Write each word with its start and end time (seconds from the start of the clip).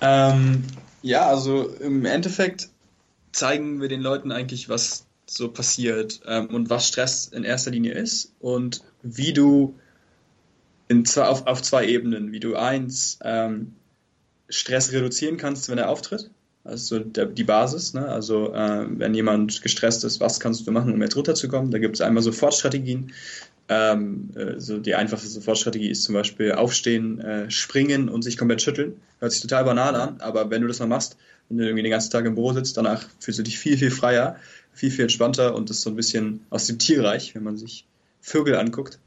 Ähm, 0.00 0.64
ja, 1.02 1.28
also 1.28 1.68
im 1.80 2.04
Endeffekt 2.04 2.68
zeigen 3.32 3.80
wir 3.80 3.88
den 3.88 4.00
Leuten 4.00 4.32
eigentlich, 4.32 4.68
was 4.68 5.06
so 5.26 5.50
passiert 5.50 6.20
ähm, 6.26 6.48
und 6.48 6.70
was 6.70 6.88
Stress 6.88 7.26
in 7.26 7.44
erster 7.44 7.70
Linie 7.70 7.92
ist 7.92 8.32
und 8.40 8.82
wie 9.02 9.32
du 9.32 9.74
in 10.88 11.04
zwei, 11.04 11.24
auf, 11.24 11.46
auf 11.46 11.62
zwei 11.62 11.86
Ebenen, 11.86 12.32
wie 12.32 12.40
du 12.40 12.56
eins 12.56 13.18
ähm, 13.22 13.74
Stress 14.48 14.92
reduzieren 14.92 15.36
kannst, 15.36 15.68
wenn 15.68 15.78
er 15.78 15.88
auftritt. 15.88 16.30
Also 16.62 16.98
der, 16.98 17.26
die 17.26 17.44
Basis, 17.44 17.92
ne? 17.92 18.08
also 18.08 18.54
äh, 18.54 18.86
wenn 18.88 19.14
jemand 19.14 19.60
gestresst 19.60 20.04
ist, 20.04 20.20
was 20.20 20.40
kannst 20.40 20.66
du 20.66 20.72
machen, 20.72 20.92
um 20.92 21.02
jetzt 21.02 21.16
runterzukommen? 21.16 21.70
Da 21.70 21.78
gibt 21.78 21.96
es 21.96 22.00
einmal 22.00 22.22
Sofortstrategien. 22.22 23.12
Ähm, 23.68 24.30
äh, 24.34 24.60
so 24.60 24.78
die 24.78 24.94
einfachste 24.94 25.28
Sofortstrategie 25.28 25.88
ist 25.88 26.02
zum 26.02 26.14
Beispiel 26.14 26.52
aufstehen, 26.52 27.20
äh, 27.20 27.50
springen 27.50 28.08
und 28.08 28.22
sich 28.22 28.36
komplett 28.36 28.60
schütteln. 28.60 29.00
Hört 29.20 29.32
sich 29.32 29.40
total 29.40 29.64
banal 29.64 29.94
an, 29.94 30.20
aber 30.20 30.50
wenn 30.50 30.62
du 30.62 30.68
das 30.68 30.80
mal 30.80 30.86
machst, 30.86 31.16
wenn 31.48 31.58
du 31.58 31.64
irgendwie 31.64 31.82
den 31.82 31.90
ganzen 31.90 32.10
Tag 32.10 32.26
im 32.26 32.34
Büro 32.34 32.52
sitzt, 32.52 32.76
danach 32.76 33.06
fühlst 33.20 33.38
du 33.38 33.42
dich 33.42 33.58
viel, 33.58 33.78
viel 33.78 33.90
freier, 33.90 34.36
viel, 34.72 34.90
viel 34.90 35.04
entspannter 35.04 35.54
und 35.54 35.70
das 35.70 35.78
ist 35.78 35.82
so 35.82 35.90
ein 35.90 35.96
bisschen 35.96 36.44
aus 36.50 36.66
dem 36.66 36.78
Tierreich, 36.78 37.34
wenn 37.34 37.42
man 37.42 37.56
sich 37.56 37.86
Vögel 38.20 38.56
anguckt 38.56 38.98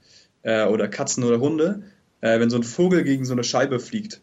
äh, 0.41 0.65
oder 0.65 0.87
Katzen 0.87 1.23
oder 1.23 1.39
Hunde. 1.39 1.83
Äh, 2.21 2.39
wenn 2.39 2.49
so 2.49 2.57
ein 2.57 2.63
Vogel 2.63 3.03
gegen 3.03 3.25
so 3.25 3.33
eine 3.33 3.43
Scheibe 3.43 3.79
fliegt, 3.79 4.21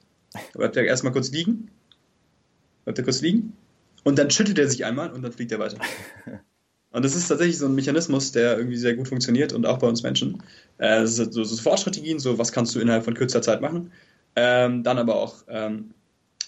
bleibt 0.53 0.77
er 0.77 0.85
erstmal 0.85 1.13
kurz 1.13 1.31
liegen, 1.31 1.71
bleibt 2.85 2.99
er 2.99 3.05
kurz 3.05 3.21
liegen 3.21 3.53
und 4.03 4.19
dann 4.19 4.31
schüttelt 4.31 4.59
er 4.59 4.69
sich 4.69 4.85
einmal 4.85 5.13
und 5.13 5.23
dann 5.23 5.33
fliegt 5.33 5.53
er 5.53 5.61
weiter. 5.61 5.79
Und 6.95 7.05
das 7.05 7.17
ist 7.17 7.27
tatsächlich 7.27 7.59
so 7.59 7.67
ein 7.67 7.75
Mechanismus, 7.75 8.31
der 8.31 8.57
irgendwie 8.57 8.77
sehr 8.77 8.95
gut 8.95 9.09
funktioniert 9.09 9.53
und 9.53 9.67
auch 9.67 9.79
bei 9.79 9.89
uns 9.89 10.05
Menschen. 10.05 10.41
Äh, 10.79 11.01
das 11.01 11.17
sind 11.17 11.35
so, 11.35 11.43
so 11.43 11.57
Sofortstrategien, 11.57 12.21
so 12.21 12.39
was 12.39 12.53
kannst 12.53 12.73
du 12.73 12.79
innerhalb 12.79 13.05
von 13.05 13.15
kürzer 13.15 13.43
Zeit 13.43 13.61
machen. 13.61 13.91
Ähm, 14.37 14.85
dann 14.85 14.99
aber 14.99 15.17
auch 15.17 15.43
ähm, 15.49 15.91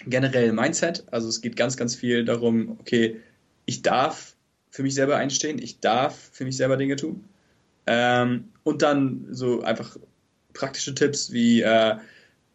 generell 0.06 0.52
Mindset. 0.52 1.02
Also 1.10 1.28
es 1.28 1.40
geht 1.40 1.56
ganz, 1.56 1.76
ganz 1.76 1.96
viel 1.96 2.24
darum, 2.24 2.76
okay, 2.78 3.20
ich 3.64 3.82
darf 3.82 4.36
für 4.70 4.84
mich 4.84 4.94
selber 4.94 5.16
einstehen, 5.16 5.58
ich 5.60 5.80
darf 5.80 6.16
für 6.30 6.44
mich 6.44 6.56
selber 6.56 6.76
Dinge 6.76 6.94
tun. 6.94 7.24
Ähm, 7.88 8.44
und 8.62 8.82
dann 8.82 9.26
so 9.32 9.62
einfach 9.62 9.96
praktische 10.52 10.94
Tipps 10.94 11.32
wie, 11.32 11.62
äh, 11.62 11.96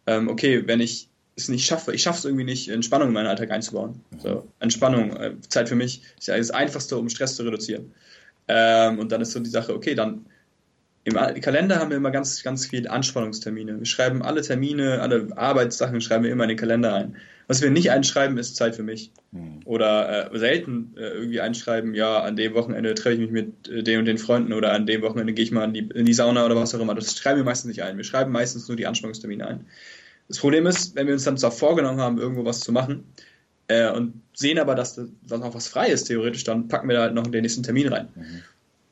ähm, 0.07 0.29
okay, 0.29 0.65
wenn 0.65 0.79
ich 0.79 1.09
es 1.35 1.49
nicht 1.49 1.65
schaffe, 1.65 1.93
ich 1.93 2.03
schaffe 2.03 2.19
es 2.19 2.25
irgendwie 2.25 2.43
nicht, 2.43 2.69
Entspannung 2.69 3.09
in 3.09 3.13
meinen 3.13 3.27
Alltag 3.27 3.51
einzubauen. 3.51 4.01
So, 4.17 4.47
Entspannung, 4.59 5.15
äh, 5.15 5.33
Zeit 5.47 5.69
für 5.69 5.75
mich 5.75 6.01
ist 6.19 6.27
ja 6.27 6.37
das 6.37 6.51
Einfachste, 6.51 6.97
um 6.97 7.09
Stress 7.09 7.35
zu 7.35 7.43
reduzieren. 7.43 7.93
Ähm, 8.47 8.99
und 8.99 9.11
dann 9.11 9.21
ist 9.21 9.31
so 9.31 9.39
die 9.39 9.49
Sache, 9.49 9.73
okay, 9.73 9.95
dann 9.95 10.25
im 11.03 11.15
Kalender 11.41 11.79
haben 11.79 11.89
wir 11.89 11.97
immer 11.97 12.11
ganz, 12.11 12.43
ganz 12.43 12.67
viele 12.67 12.91
Anspannungstermine. 12.91 13.79
Wir 13.79 13.85
schreiben 13.85 14.21
alle 14.21 14.41
Termine, 14.41 15.01
alle 15.01 15.29
Arbeitssachen 15.35 15.99
schreiben 15.99 16.23
wir 16.23 16.31
immer 16.31 16.43
in 16.43 16.49
den 16.49 16.57
Kalender 16.57 16.93
ein. 16.93 17.15
Was 17.47 17.61
wir 17.61 17.71
nicht 17.71 17.89
einschreiben, 17.89 18.37
ist 18.37 18.55
Zeit 18.55 18.75
für 18.75 18.83
mich. 18.83 19.11
Hm. 19.33 19.61
Oder 19.65 20.31
äh, 20.31 20.37
selten 20.37 20.93
äh, 20.95 21.01
irgendwie 21.01 21.41
einschreiben, 21.41 21.95
ja, 21.95 22.21
an 22.21 22.35
dem 22.35 22.53
Wochenende 22.53 22.93
treffe 22.93 23.15
ich 23.15 23.19
mich 23.19 23.31
mit 23.31 23.67
äh, 23.67 23.81
den 23.81 23.99
und 23.99 24.05
den 24.05 24.19
Freunden 24.19 24.53
oder 24.53 24.73
an 24.73 24.85
dem 24.85 25.01
Wochenende 25.01 25.33
gehe 25.33 25.43
ich 25.43 25.51
mal 25.51 25.65
in 25.65 25.73
die, 25.73 25.89
in 25.93 26.05
die 26.05 26.13
Sauna 26.13 26.45
oder 26.45 26.55
was 26.55 26.75
auch 26.75 26.79
immer. 26.79 26.93
Das 26.93 27.17
schreiben 27.17 27.37
wir 27.37 27.45
meistens 27.45 27.69
nicht 27.69 27.81
ein. 27.81 27.97
Wir 27.97 28.03
schreiben 28.03 28.31
meistens 28.31 28.67
nur 28.67 28.77
die 28.77 28.85
Anspannungstermine 28.85 29.47
ein. 29.47 29.65
Das 30.31 30.39
Problem 30.39 30.65
ist, 30.65 30.95
wenn 30.95 31.07
wir 31.07 31.13
uns 31.13 31.25
dann 31.25 31.37
zwar 31.37 31.51
vorgenommen 31.51 31.99
haben, 31.99 32.17
irgendwo 32.17 32.45
was 32.45 32.61
zu 32.61 32.71
machen 32.71 33.03
äh, 33.67 33.91
und 33.91 34.13
sehen 34.33 34.59
aber, 34.59 34.75
dass 34.75 34.95
da 34.95 35.37
noch 35.37 35.53
was 35.53 35.67
frei 35.67 35.89
ist, 35.89 36.05
theoretisch, 36.05 36.45
dann 36.45 36.69
packen 36.69 36.87
wir 36.87 36.95
da 36.95 37.01
halt 37.01 37.13
noch 37.13 37.27
den 37.27 37.41
nächsten 37.41 37.63
Termin 37.63 37.89
rein. 37.89 38.07
Mhm. 38.15 38.41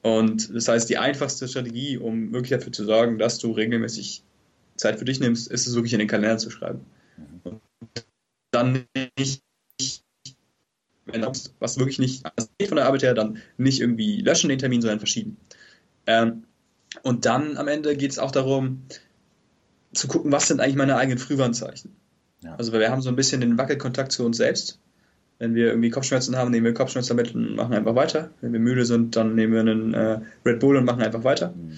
Und 0.02 0.54
das 0.54 0.68
heißt, 0.68 0.90
die 0.90 0.98
einfachste 0.98 1.48
Strategie, 1.48 1.98
um 1.98 2.34
wirklich 2.34 2.50
dafür 2.52 2.74
zu 2.74 2.84
sorgen, 2.84 3.20
dass 3.20 3.38
du 3.38 3.54
regelmäßig 3.54 4.22
Zeit 4.76 5.00
für 5.00 5.06
dich 5.06 5.22
nimmst, 5.22 5.50
ist 5.50 5.66
es 5.66 5.76
wirklich 5.76 5.94
in 5.94 6.00
den 6.00 6.10
Kalender 6.10 6.40
zu 6.40 6.50
schreiben. 6.50 6.82
Mhm. 7.16 7.40
Und 7.46 7.62
dann 8.52 8.86
nicht, 9.18 9.42
wenn 11.06 11.26
was 11.60 11.80
wirklich 11.80 12.00
nicht 12.00 12.26
also 12.36 12.50
von 12.68 12.76
der 12.76 12.86
Arbeit 12.86 13.04
her, 13.04 13.14
dann 13.14 13.38
nicht 13.58 13.80
irgendwie 13.80 14.22
löschen 14.22 14.50
den 14.50 14.60
Termin, 14.60 14.82
sondern 14.82 15.00
verschieben. 15.00 15.38
Ähm, 16.06 16.44
und 17.02 17.26
dann 17.26 17.56
am 17.56 17.70
Ende 17.70 17.96
geht 17.96 18.12
es 18.12 18.20
auch 18.20 18.32
darum, 18.32 18.84
zu 19.94 20.08
gucken, 20.08 20.32
was 20.32 20.48
sind 20.48 20.62
eigentlich 20.62 20.76
meine 20.76 20.98
eigenen 20.98 21.18
Frühwarnzeichen. 21.18 21.96
Ja. 22.44 22.56
Also 22.56 22.72
wir 22.72 22.90
haben 22.90 23.02
so 23.02 23.10
ein 23.10 23.16
bisschen 23.16 23.42
den 23.42 23.58
Wackelkontakt 23.58 24.12
zu 24.12 24.26
uns 24.26 24.38
selbst. 24.38 24.80
Wenn 25.40 25.56
wir 25.56 25.68
irgendwie 25.68 25.90
Kopfschmerzen 25.90 26.36
haben, 26.36 26.52
nehmen 26.52 26.66
wir 26.66 26.74
Kopfschmerztabletten 26.74 27.48
und 27.50 27.56
machen 27.56 27.74
einfach 27.74 27.96
weiter. 27.96 28.32
Wenn 28.42 28.52
wir 28.54 28.60
müde 28.60 28.86
sind, 28.86 29.16
dann 29.16 29.36
nehmen 29.36 29.54
wir 29.54 29.62
einen 29.62 29.94
äh, 29.94 30.20
Red 30.46 30.60
Bull 30.60 30.78
und 30.78 30.86
machen 30.86 31.02
einfach 31.02 31.24
weiter. 31.24 31.54
Mhm. 31.56 31.78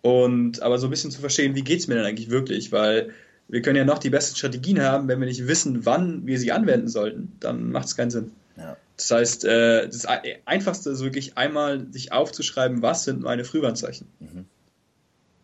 Und 0.00 0.62
aber 0.62 0.78
so 0.78 0.86
ein 0.86 0.90
bisschen 0.90 1.10
zu 1.10 1.20
verstehen, 1.20 1.54
wie 1.54 1.62
geht 1.62 1.80
es 1.80 1.88
mir 1.88 1.94
denn 1.94 2.04
eigentlich 2.04 2.30
wirklich? 2.30 2.72
Weil 2.72 3.10
wir 3.48 3.60
können 3.60 3.76
ja 3.76 3.84
noch 3.84 3.98
die 3.98 4.10
besten 4.10 4.36
Strategien 4.36 4.80
haben, 4.80 5.08
wenn 5.08 5.20
wir 5.20 5.26
nicht 5.26 5.46
wissen, 5.46 5.84
wann 5.84 6.26
wir 6.26 6.38
sie 6.38 6.52
anwenden 6.52 6.88
sollten, 6.88 7.32
dann 7.38 7.70
macht 7.70 7.86
es 7.86 7.96
keinen 7.96 8.10
Sinn. 8.10 8.32
Ja. 8.56 8.76
Das 8.96 9.10
heißt, 9.10 9.44
äh, 9.44 9.86
das 9.86 10.06
Einfachste 10.44 10.90
ist 10.90 11.02
wirklich 11.02 11.36
einmal 11.36 11.86
sich 11.92 12.12
aufzuschreiben, 12.12 12.82
was 12.82 13.04
sind 13.04 13.20
meine 13.22 13.44
Frühwarnzeichen. 13.44 14.06
Mhm. 14.20 14.46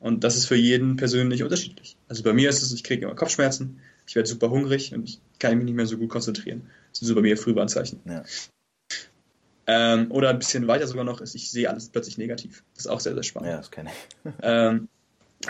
Und 0.01 0.25
das 0.25 0.37
ist 0.37 0.47
für 0.47 0.57
jeden 0.57 0.97
persönlich 0.97 1.43
unterschiedlich. 1.43 1.97
Also 2.09 2.23
bei 2.23 2.33
mir 2.33 2.49
ist 2.49 2.63
es, 2.63 2.73
ich 2.73 2.85
kriege 2.85 3.05
immer 3.05 3.15
Kopfschmerzen, 3.15 3.81
ich 4.07 4.15
werde 4.15 4.29
super 4.29 4.51
hungrig 4.51 4.95
und 4.95 5.09
ich 5.09 5.21
kann 5.39 5.57
mich 5.57 5.65
nicht 5.65 5.75
mehr 5.75 5.87
so 5.87 5.99
gut 5.99 6.09
konzentrieren. 6.09 6.63
Das 6.91 7.01
sind 7.01 7.09
so 7.09 7.15
bei 7.15 7.21
mir 7.21 7.37
Frühwarnzeichen. 7.37 8.01
Ja. 8.07 8.25
Ähm, 9.67 10.11
oder 10.11 10.31
ein 10.31 10.39
bisschen 10.39 10.67
weiter 10.67 10.87
sogar 10.87 11.05
noch 11.05 11.21
ist, 11.21 11.35
ich 11.35 11.51
sehe 11.51 11.69
alles 11.69 11.89
plötzlich 11.91 12.17
negativ. 12.17 12.63
Das 12.75 12.87
ist 12.87 12.91
auch 12.91 13.01
sehr, 13.01 13.15
sehr 13.15 13.23
spannend. 13.23 13.51
Ja, 13.51 13.57
das 13.59 13.71
kenne 13.71 13.91
ich. 13.91 14.33
ähm, 14.43 14.89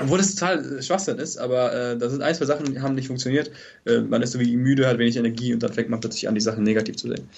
obwohl 0.01 0.19
das 0.19 0.35
total 0.35 0.83
Schwachsinn 0.83 1.19
ist, 1.19 1.39
aber 1.39 1.73
äh, 1.73 1.99
da 1.99 2.11
sind 2.11 2.23
ein, 2.23 2.35
zwei 2.35 2.45
Sachen, 2.45 2.73
die 2.73 2.81
haben 2.81 2.95
nicht 2.95 3.07
funktioniert. 3.07 3.51
Äh, 3.87 4.01
man 4.01 4.23
ist 4.23 4.33
so 4.33 4.41
wie 4.41 4.57
müde, 4.57 4.87
hat 4.87 4.99
wenig 4.99 5.17
Energie 5.17 5.55
und 5.55 5.63
dann 5.63 5.73
fängt 5.73 5.89
man 5.89 6.01
plötzlich 6.01 6.29
an, 6.29 6.35
die 6.35 6.41
Sachen 6.41 6.65
negativ 6.65 6.97
zu 6.97 7.09
sehen. 7.09 7.29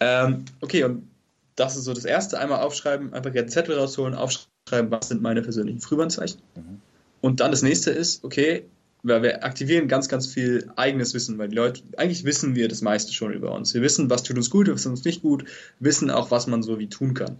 Ähm, 0.00 0.44
okay, 0.60 0.84
und 0.84 1.08
das 1.54 1.76
ist 1.76 1.84
so 1.84 1.94
das 1.94 2.04
Erste. 2.04 2.38
Einmal 2.38 2.60
aufschreiben, 2.60 3.14
einfach 3.14 3.34
einen 3.34 3.48
Zettel 3.48 3.78
rausholen, 3.78 4.14
aufschreiben, 4.14 4.50
was 4.70 5.08
sind 5.08 5.22
meine 5.22 5.42
persönlichen 5.42 5.80
Frühwarnzeichen. 5.80 6.40
Mhm. 6.54 6.80
Und 7.20 7.40
dann 7.40 7.50
das 7.50 7.62
nächste 7.62 7.90
ist, 7.90 8.24
okay, 8.24 8.66
weil 9.02 9.22
wir 9.22 9.44
aktivieren 9.44 9.88
ganz, 9.88 10.08
ganz 10.08 10.26
viel 10.26 10.70
eigenes 10.76 11.14
Wissen, 11.14 11.38
weil 11.38 11.48
die 11.48 11.56
Leute, 11.56 11.82
eigentlich 11.96 12.24
wissen 12.24 12.56
wir 12.56 12.68
das 12.68 12.82
meiste 12.82 13.12
schon 13.12 13.32
über 13.32 13.52
uns. 13.52 13.72
Wir 13.74 13.82
wissen, 13.82 14.10
was 14.10 14.22
tut 14.22 14.36
uns 14.36 14.50
gut, 14.50 14.68
was 14.68 14.82
tut 14.82 14.90
uns 14.90 15.04
nicht 15.04 15.22
gut, 15.22 15.44
wissen 15.78 16.10
auch, 16.10 16.30
was 16.30 16.46
man 16.46 16.62
so 16.62 16.78
wie 16.78 16.88
tun 16.88 17.14
kann. 17.14 17.38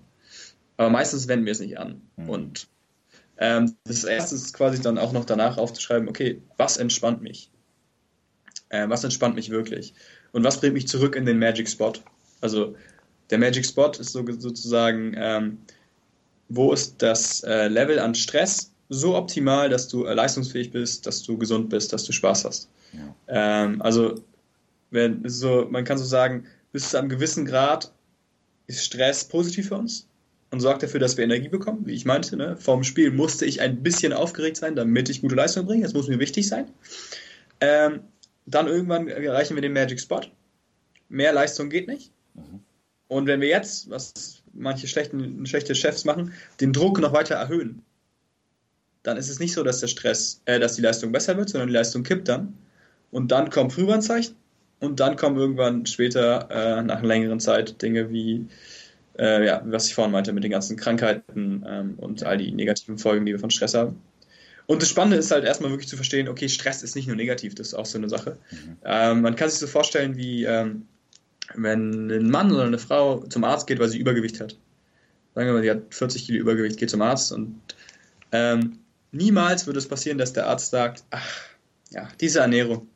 Aber 0.77 0.91
meistens 0.91 1.27
wenden 1.27 1.47
wir 1.47 1.53
es 1.53 1.61
nicht 1.61 1.79
an. 1.79 2.03
Mhm. 2.17 2.31
Und 2.31 2.69
ähm, 3.39 3.75
das 3.85 4.05
erste 4.05 4.37
ist 4.37 4.55
quasi 4.55 4.81
dann 4.81 4.99
auch 4.99 5.13
noch 5.13 5.25
danach 5.25 5.59
aufzuschreiben, 5.59 6.09
okay, 6.09 6.41
was 6.57 6.77
entspannt 6.77 7.23
mich? 7.23 7.51
Äh, 8.69 8.89
was 8.89 9.05
entspannt 9.05 9.35
mich 9.35 9.51
wirklich? 9.51 9.95
Und 10.33 10.45
was 10.45 10.61
bringt 10.61 10.75
mich 10.75 10.89
zurück 10.89 11.17
in 11.17 11.27
den 11.27 11.39
Magic 11.39 11.69
Spot? 11.69 11.93
Also 12.41 12.77
der 13.31 13.39
Magic 13.39 13.67
Spot 13.67 13.91
ist 13.91 14.13
so, 14.13 14.25
sozusagen, 14.39 15.15
ähm, 15.17 15.59
wo 16.49 16.73
ist 16.73 17.03
das 17.03 17.43
äh, 17.43 17.69
Level 17.69 17.99
an 17.99 18.15
Stress 18.15 18.73
so 18.89 19.17
optimal, 19.17 19.69
dass 19.69 19.89
du 19.89 20.05
äh, 20.05 20.15
leistungsfähig 20.15 20.71
bist, 20.71 21.07
dass 21.07 21.23
du 21.23 21.37
gesund 21.37 21.71
bist, 21.71 21.93
dass 21.93 22.05
du 22.05 22.13
Spaß 22.13 22.45
hast. 22.45 22.69
Ja. 22.93 23.15
Ähm, 23.65 23.83
also 23.83 24.15
wenn 24.91 25.29
so, 25.29 25.67
man 25.71 25.85
kann 25.85 25.99
so 25.99 26.05
sagen, 26.05 26.47
bis 26.73 26.91
zu 26.91 26.99
einem 26.99 27.09
gewissen 27.09 27.45
Grad 27.47 27.93
ist 28.67 28.85
Stress 28.85 29.25
positiv 29.25 29.69
für 29.69 29.77
uns 29.77 30.07
und 30.51 30.61
sorgt 30.61 30.83
dafür, 30.83 31.01
dass 31.01 31.17
wir 31.17 31.25
Energie 31.25 31.49
bekommen, 31.49 31.87
wie 31.87 31.95
ich 31.95 32.05
meinte. 32.05 32.37
Ne? 32.37 32.57
Vorm 32.57 32.85
Spiel 32.85 33.11
musste 33.11 33.45
ich 33.45 33.61
ein 33.61 33.83
bisschen 33.83 34.13
aufgeregt 34.13 34.57
sein, 34.57 34.77
damit 34.77 35.09
ich 35.09 35.21
gute 35.21 35.35
Leistung 35.35 35.67
bringe. 35.67 35.83
Das 35.83 35.95
muss 35.95 36.09
mir 36.09 36.19
wichtig 36.19 36.49
sein. 36.49 36.67
Ähm, 37.61 38.01
dann 38.47 38.69
irgendwann 38.69 39.09
erreichen 39.09 39.57
wir 39.57 39.63
den 39.63 39.73
Magic 39.73 40.01
Spot. 40.01 40.21
Mehr 41.09 41.33
Leistung 41.33 41.69
geht 41.69 41.89
nicht. 41.89 42.13
Mhm. 42.35 42.61
Und 43.09 43.27
wenn 43.27 43.41
wir 43.41 43.49
jetzt, 43.49 43.91
was 43.91 44.43
manche 44.59 44.89
schlechten, 44.89 45.47
schlechte 45.47 45.75
Chefs 45.75 46.05
machen, 46.05 46.33
den 46.61 46.73
Druck 46.73 47.01
noch 47.01 47.13
weiter 47.13 47.37
erhöhen, 47.37 47.83
dann 49.03 49.17
ist 49.17 49.31
es 49.31 49.39
nicht 49.39 49.53
so, 49.55 49.63
dass 49.63 49.81
der 49.81 49.87
Stress, 49.87 50.43
äh, 50.47 50.59
dass 50.59 50.77
die 50.77 50.83
Leistung 50.83 51.13
besser 51.13 51.37
wird, 51.37 51.49
sondern 51.49 51.69
die 51.69 51.75
Leistung 51.75 52.03
kippt 52.03 52.29
dann. 52.29 52.55
Und 53.11 53.31
dann 53.31 53.51
kommt 53.51 53.73
Frühwarnzeichen 53.73 54.35
und 54.81 55.01
dann 55.01 55.17
kommen 55.17 55.37
irgendwann 55.37 55.87
später, 55.87 56.49
äh, 56.51 56.83
nach 56.83 56.99
einer 56.99 57.07
längeren 57.07 57.41
Zeit, 57.41 57.81
Dinge 57.83 58.11
wie, 58.11 58.47
äh, 59.19 59.47
ja, 59.47 59.63
was 59.65 59.87
ich 59.87 59.95
vorhin 59.95 60.13
meinte, 60.13 60.33
mit 60.33 60.45
den 60.45 60.51
ganzen 60.51 60.77
Krankheiten 60.77 61.65
ähm, 61.67 61.95
und 61.99 62.25
all 62.25 62.37
die 62.37 62.51
negativen 62.51 62.99
Folgen, 62.99 63.25
die 63.27 63.33
wir 63.33 63.39
von 63.39 63.51
Stress 63.51 63.75
haben. 63.75 64.01
Und 64.67 64.83
das 64.83 64.89
Spannende 64.89 65.17
ist 65.17 65.31
halt 65.31 65.45
erstmal 65.45 65.71
wirklich 65.71 65.89
zu 65.89 65.97
verstehen, 65.97 66.29
okay, 66.29 66.49
Stress 66.49 66.83
ist 66.83 66.97
nicht 66.97 67.07
nur 67.07 67.17
negativ, 67.17 67.55
das 67.55 67.69
ist 67.69 67.75
auch 67.75 67.87
so 67.87 67.99
eine 67.99 68.09
Sache. 68.09 68.37
Mhm. 68.51 68.77
Ähm, 68.85 69.23
man 69.23 69.37
kann 69.37 69.49
sich 69.49 69.61
so 69.61 69.69
vorstellen, 69.69 70.17
wie 70.17 70.45
ähm, 70.45 70.87
wenn 71.55 72.11
ein 72.11 72.31
Mann 72.31 72.53
oder 72.53 72.65
eine 72.65 72.79
Frau 72.79 73.21
zum 73.29 73.45
Arzt 73.45 73.67
geht, 73.67 73.79
weil 73.79 73.89
sie 73.89 73.99
Übergewicht 73.99 74.41
hat. 74.41 74.57
Sagen 75.35 75.49
wir 75.49 75.53
mal, 75.53 75.63
sie 75.63 75.71
hat 75.71 75.83
40 75.91 76.27
Kilo 76.27 76.39
Übergewicht, 76.39 76.79
geht 76.79 76.91
zum 76.91 77.03
Arzt 77.03 77.33
und 77.33 77.61
ähm, 78.33 78.79
niemals 79.13 79.67
würde 79.67 79.79
es 79.79 79.89
passieren, 79.89 80.19
dass 80.19 80.33
der 80.33 80.47
Arzt 80.47 80.71
sagt, 80.71 81.05
ach, 81.11 81.29
ja, 81.91 82.09
diese 82.21 82.41
Ernährung, 82.41 82.89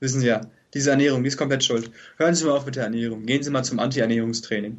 wissen 0.00 0.20
Sie 0.20 0.26
ja, 0.26 0.40
diese 0.74 0.90
Ernährung, 0.90 1.22
die 1.22 1.28
ist 1.28 1.36
komplett 1.36 1.64
schuld. 1.64 1.90
Hören 2.16 2.34
Sie 2.34 2.44
mal 2.44 2.52
auf 2.52 2.66
mit 2.66 2.76
der 2.76 2.84
Ernährung. 2.84 3.24
Gehen 3.24 3.42
Sie 3.42 3.50
mal 3.50 3.62
zum 3.62 3.78
Anti-Ernährungstraining. 3.78 4.78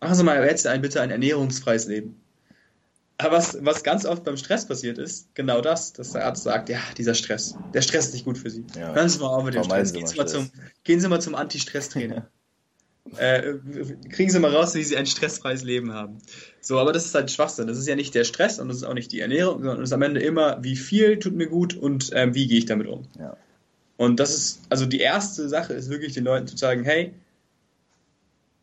Machen 0.00 0.14
Sie 0.14 0.22
mal 0.22 0.44
jetzt 0.44 0.66
ein, 0.66 0.82
bitte 0.82 1.00
ein 1.00 1.10
ernährungsfreies 1.10 1.86
Leben. 1.86 2.20
Aber 3.18 3.36
was, 3.36 3.56
was 3.62 3.82
ganz 3.82 4.04
oft 4.04 4.24
beim 4.24 4.36
Stress 4.36 4.66
passiert 4.66 4.98
ist, 4.98 5.34
genau 5.34 5.62
das, 5.62 5.94
dass 5.94 6.12
der 6.12 6.26
Arzt 6.26 6.42
sagt, 6.42 6.68
ja, 6.68 6.80
dieser 6.98 7.14
Stress, 7.14 7.56
der 7.72 7.80
Stress 7.80 8.08
ist 8.08 8.14
nicht 8.14 8.26
gut 8.26 8.36
für 8.36 8.50
Sie. 8.50 8.64
Ja. 8.78 8.94
Hören 8.94 9.08
Sie 9.08 9.18
mal 9.18 9.28
auf 9.28 9.44
mit 9.44 9.54
dem 9.54 9.64
Stress. 9.64 9.92
Gehen 9.92 10.06
Sie 10.06 10.16
mal 10.16 10.28
zum, 10.28 10.50
gehen 10.84 11.00
Sie 11.00 11.08
mal 11.08 11.20
zum 11.20 11.34
Anti-Stress-Trainer. 11.34 12.28
äh, 13.16 13.54
kriegen 14.10 14.30
Sie 14.30 14.38
mal 14.38 14.54
raus, 14.54 14.74
wie 14.74 14.82
Sie 14.82 14.96
ein 14.96 15.06
stressfreies 15.06 15.64
Leben 15.64 15.94
haben. 15.94 16.18
So, 16.60 16.78
aber 16.78 16.92
das 16.92 17.06
ist 17.06 17.14
halt 17.14 17.30
Schwachsinn. 17.30 17.66
Das 17.68 17.78
ist 17.78 17.86
ja 17.86 17.96
nicht 17.96 18.14
der 18.14 18.24
Stress 18.24 18.58
und 18.58 18.68
das 18.68 18.78
ist 18.78 18.82
auch 18.82 18.94
nicht 18.94 19.12
die 19.12 19.20
Ernährung, 19.20 19.62
sondern 19.62 19.82
es 19.82 19.90
ist 19.90 19.94
am 19.94 20.02
Ende 20.02 20.20
immer, 20.20 20.62
wie 20.62 20.76
viel 20.76 21.18
tut 21.18 21.34
mir 21.34 21.46
gut 21.46 21.74
und 21.74 22.10
ähm, 22.12 22.34
wie 22.34 22.46
gehe 22.46 22.58
ich 22.58 22.66
damit 22.66 22.86
um. 22.86 23.06
Ja. 23.18 23.36
Und 23.96 24.20
das 24.20 24.34
ist, 24.34 24.60
also 24.68 24.84
die 24.84 25.00
erste 25.00 25.48
Sache 25.48 25.72
ist 25.72 25.88
wirklich 25.88 26.12
den 26.12 26.24
Leuten 26.24 26.46
zu 26.46 26.56
sagen, 26.56 26.84
hey, 26.84 27.14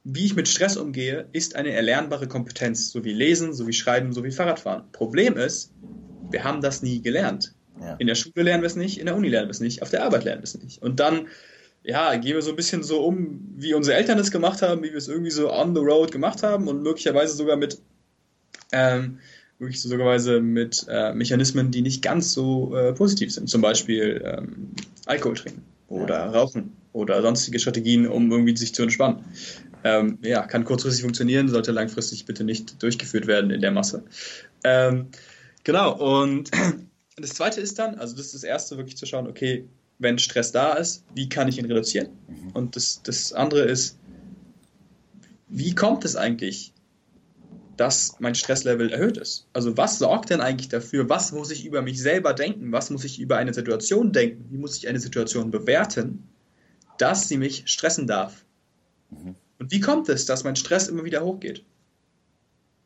wie 0.03 0.25
ich 0.25 0.35
mit 0.35 0.47
Stress 0.47 0.75
umgehe, 0.75 1.27
ist 1.31 1.55
eine 1.55 1.71
erlernbare 1.71 2.27
Kompetenz, 2.27 2.91
so 2.91 3.03
wie 3.03 3.13
Lesen, 3.13 3.53
so 3.53 3.67
wie 3.67 3.73
Schreiben, 3.73 4.11
so 4.13 4.23
wie 4.23 4.31
Fahrradfahren. 4.31 4.83
Problem 4.91 5.38
ist, 5.38 5.71
wir 6.29 6.44
haben 6.44 6.61
das 6.61 6.81
nie 6.81 7.01
gelernt. 7.01 7.53
Ja. 7.79 7.95
In 7.95 8.07
der 8.07 8.15
Schule 8.15 8.44
lernen 8.44 8.63
wir 8.63 8.67
es 8.67 8.75
nicht, 8.75 9.00
in 9.00 9.05
der 9.05 9.15
Uni 9.15 9.29
lernen 9.29 9.47
wir 9.47 9.51
es 9.51 9.61
nicht, 9.61 9.81
auf 9.81 9.89
der 9.89 10.03
Arbeit 10.03 10.25
lernen 10.25 10.41
wir 10.41 10.45
es 10.45 10.61
nicht. 10.61 10.81
Und 10.81 11.00
dann, 11.00 11.27
ja, 11.83 12.15
gehen 12.15 12.35
wir 12.35 12.41
so 12.41 12.50
ein 12.50 12.55
bisschen 12.55 12.83
so 12.83 13.03
um, 13.05 13.53
wie 13.55 13.73
unsere 13.73 13.97
Eltern 13.97 14.19
es 14.19 14.31
gemacht 14.31 14.61
haben, 14.61 14.83
wie 14.83 14.91
wir 14.91 14.97
es 14.97 15.07
irgendwie 15.07 15.31
so 15.31 15.51
on 15.51 15.73
the 15.73 15.81
road 15.81 16.11
gemacht 16.11 16.44
haben 16.44 16.67
und 16.67 16.83
möglicherweise 16.83 17.35
sogar 17.35 17.55
mit, 17.55 17.79
ähm, 18.73 19.19
wirklich 19.57 19.85
mit 20.41 20.85
äh, 20.89 21.13
Mechanismen, 21.13 21.71
die 21.71 21.81
nicht 21.81 22.01
ganz 22.01 22.33
so 22.33 22.75
äh, 22.75 22.94
positiv 22.94 23.33
sind. 23.33 23.50
Zum 23.50 23.61
Beispiel 23.61 24.21
ähm, 24.25 24.71
Alkohol 25.05 25.35
trinken 25.35 25.63
oder 25.88 26.15
Ja. 26.15 26.29
Rauchen 26.29 26.82
oder 26.94 27.22
sonstige 27.22 27.60
Strategien, 27.60 28.07
um 28.07 28.31
irgendwie 28.31 28.56
sich 28.56 28.74
zu 28.74 28.84
entspannen. 28.84 29.25
Ähm, 29.84 30.18
ja, 30.22 30.45
kann 30.48 30.63
kurzfristig 30.63 31.01
funktionieren, 31.01 31.50
sollte 31.50 31.72
langfristig 31.72 32.25
bitte 32.25 32.44
nicht 32.44 32.81
durchgeführt 32.81 33.28
werden 33.28 33.51
in 33.51 33.60
der 33.60 33.72
Masse. 33.72 34.04
Ähm, 34.63 35.07
genau, 35.63 35.98
und 35.98 36.51
das 37.18 37.31
zweite 37.31 37.60
ist 37.60 37.80
dann, 37.80 37.95
also 37.95 38.16
das 38.16 38.28
ist 38.28 38.36
das 38.36 38.44
erste, 38.44 38.78
wirklich 38.78 38.95
zu 38.95 39.06
schauen, 39.06 39.28
okay, 39.28 39.66
wenn 40.00 40.18
Stress 40.19 40.51
da 40.51 40.74
ist, 40.74 41.04
wie 41.13 41.28
kann 41.28 41.48
ich 41.48 41.57
ihn 41.57 41.66
reduzieren? 41.66 42.10
Mhm. 42.28 42.51
Und 42.54 42.75
das, 42.75 43.01
das 43.04 43.34
andere 43.34 43.63
ist, 43.63 43.98
wie 45.50 45.75
kommt 45.75 46.06
es 46.06 46.16
eigentlich, 46.16 46.74
dass 47.78 48.16
mein 48.19 48.36
Stresslevel 48.36 48.92
erhöht 48.92 49.18
ist? 49.18 49.48
Also 49.54 49.78
was 49.78 50.00
sorgt 50.00 50.30
denn 50.30 50.42
eigentlich 50.42 50.69
dafür, 50.69 51.10
was 51.10 51.31
muss 51.31 51.51
ich 51.51 51.66
über 51.66 51.81
mich 51.81 52.01
selber 52.01 52.34
denken, 52.34 52.72
was 52.72 52.89
muss 52.89 53.04
ich 53.04 53.19
über 53.19 53.38
eine 53.38 53.54
Situation 53.54 54.12
denken, 54.12 54.46
wie 54.50 54.57
muss 54.57 54.78
ich 54.78 54.88
eine 54.88 55.00
Situation 55.00 55.51
bewerten, 55.51 56.28
dass 56.98 57.28
sie 57.28 57.38
mich 57.38 57.63
stressen 57.66 58.07
darf? 58.07 58.44
Mhm. 59.10 59.36
Und 59.60 59.72
wie 59.72 59.80
kommt 59.80 60.10
es, 60.10 60.25
dass 60.25 60.44
mein 60.44 60.56
Stress 60.56 60.88
immer 60.88 61.04
wieder 61.04 61.24
hochgeht? 61.24 61.63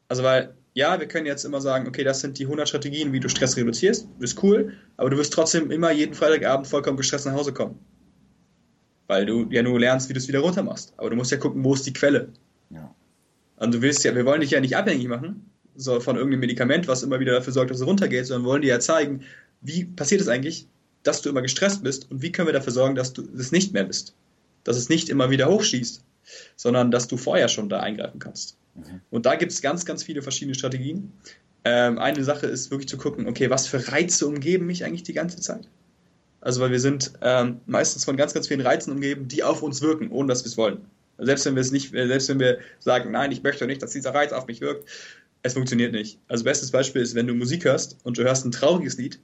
Also 0.09 0.24
weil, 0.24 0.54
ja, 0.74 1.00
wir 1.00 1.07
können 1.07 1.25
jetzt 1.25 1.44
immer 1.44 1.59
sagen, 1.59 1.88
okay, 1.88 2.04
das 2.04 2.21
sind 2.21 2.38
die 2.38 2.44
100 2.44 2.68
Strategien, 2.68 3.12
wie 3.13 3.19
du 3.19 3.30
Stress 3.30 3.57
reduzierst, 3.57 4.07
ist 4.19 4.44
cool, 4.44 4.74
aber 4.95 5.09
du 5.09 5.18
wirst 5.18 5.33
trotzdem 5.33 5.71
immer 5.71 5.92
jeden 5.92 6.13
Freitagabend 6.13 6.68
vollkommen 6.68 6.98
gestresst 6.98 7.25
nach 7.25 7.33
Hause 7.33 7.54
kommen. 7.54 7.80
Weil 9.07 9.25
du 9.25 9.48
ja 9.50 9.63
nur 9.63 9.80
lernst, 9.80 10.10
wie 10.10 10.13
du 10.13 10.19
es 10.19 10.27
wieder 10.27 10.39
runter 10.39 10.63
machst. 10.63 10.94
Aber 10.98 11.10
du 11.10 11.15
musst 11.15 11.31
ja 11.31 11.38
gucken, 11.38 11.63
wo 11.63 11.74
ist 11.74 11.86
die 11.86 11.94
Quelle. 11.94 12.30
Ja. 12.69 12.94
Und 13.56 13.74
du 13.74 13.81
willst 13.81 14.03
ja, 14.03 14.13
wir 14.15 14.25
wollen 14.25 14.42
dich 14.42 14.51
ja 14.51 14.60
nicht 14.60 14.75
abhängig 14.75 15.07
machen, 15.07 15.50
so 15.75 16.00
von 16.00 16.15
irgendeinem 16.15 16.42
Medikament, 16.42 16.88
was 16.88 17.03
immer 17.03 17.19
wieder 17.19 17.33
dafür 17.33 17.53
sorgt, 17.53 17.71
dass 17.71 17.80
es 17.80 17.88
runtergeht, 17.88 18.27
sondern 18.27 18.45
wollen 18.45 18.62
dir 18.62 18.69
ja 18.69 18.80
zeigen, 18.80 19.21
wie 19.62 19.86
passiert 19.86 20.21
es 20.21 20.27
eigentlich, 20.27 20.68
dass 21.07 21.21
du 21.21 21.30
immer 21.30 21.42
gestresst 21.42 21.83
bist 21.83 22.12
und 22.12 22.21
wie 22.21 22.31
können 22.31 22.48
wir 22.48 22.54
dafür 22.54 22.74
sorgen, 22.74 22.95
dass 22.95 23.13
du 23.13 23.27
es 23.38 23.51
nicht 23.51 23.74
mehr 23.74 23.86
bist. 23.86 24.13
Dass 24.63 24.77
es 24.77 24.89
nicht 24.89 25.09
immer 25.09 25.30
wieder 25.30 25.48
hochschießt, 25.48 26.04
sondern 26.56 26.92
dass 26.92 27.07
du 27.07 27.18
vorher 27.18 27.48
schon 27.48 27.69
da 27.69 27.80
eingreifen 27.80 28.19
kannst. 28.19 28.57
Mhm. 28.75 29.01
Und 29.09 29.25
da 29.25 29.36
gibt 29.36 29.51
es 29.51 29.62
ganz, 29.62 29.86
ganz 29.86 30.04
viele 30.04 30.21
verschiedene 30.21 30.56
Strategien. 30.56 31.13
Ähm, 31.63 31.98
eine 31.98 32.24
Sache 32.24 32.48
ist 32.48 32.71
wirklich 32.71 32.89
zu 32.89 32.98
gucken, 32.98 33.27
okay, 33.27 33.50
was 33.50 33.68
für 33.68 33.92
Reize 33.92 34.27
umgeben 34.27 34.65
mich 34.65 34.83
eigentlich 34.83 35.04
die 35.04 35.13
ganze 35.13 35.39
Zeit? 35.39 35.68
Also, 36.42 36.62
weil 36.62 36.71
wir 36.71 36.80
sind 36.80 37.13
ähm, 37.21 37.62
meistens 37.65 38.06
von 38.06 38.15
ganz, 38.15 38.33
ganz 38.33 38.48
vielen 38.48 38.62
Reizen 38.62 38.92
umgeben, 38.92 39.27
die 39.27 39.44
auf 39.44 39.63
uns 39.63 39.81
wirken, 39.81 40.12
ohne 40.12 40.27
dass 40.30 40.44
wir 40.44 40.50
es 40.50 40.57
wollen. 40.57 40.86
Selbst 41.18 41.45
wenn 41.45 41.56
wir 41.56 41.62
es 41.62 41.71
nicht, 41.71 41.94
äh, 41.94 42.07
selbst 42.07 42.30
wenn 42.30 42.39
wir 42.39 42.60
sagen, 42.80 43.12
nein, 43.12 43.31
ich 43.31 43.44
möchte 43.44 43.65
nicht, 43.65 43.81
dass 43.81 43.92
dieser 43.92 44.13
Reiz 44.13 44.31
auf 44.31 44.48
mich 44.48 44.62
wirkt, 44.62 44.88
es 45.42 45.53
funktioniert 45.53 45.94
nicht. 45.94 46.19
Also 46.27 46.44
bestes 46.44 46.71
Beispiel 46.71 47.01
ist, 47.01 47.15
wenn 47.15 47.27
du 47.27 47.33
Musik 47.33 47.65
hörst 47.65 47.98
und 48.03 48.18
du 48.18 48.24
hörst 48.24 48.45
ein 48.45 48.51
trauriges 48.51 48.98
Lied, 48.98 49.19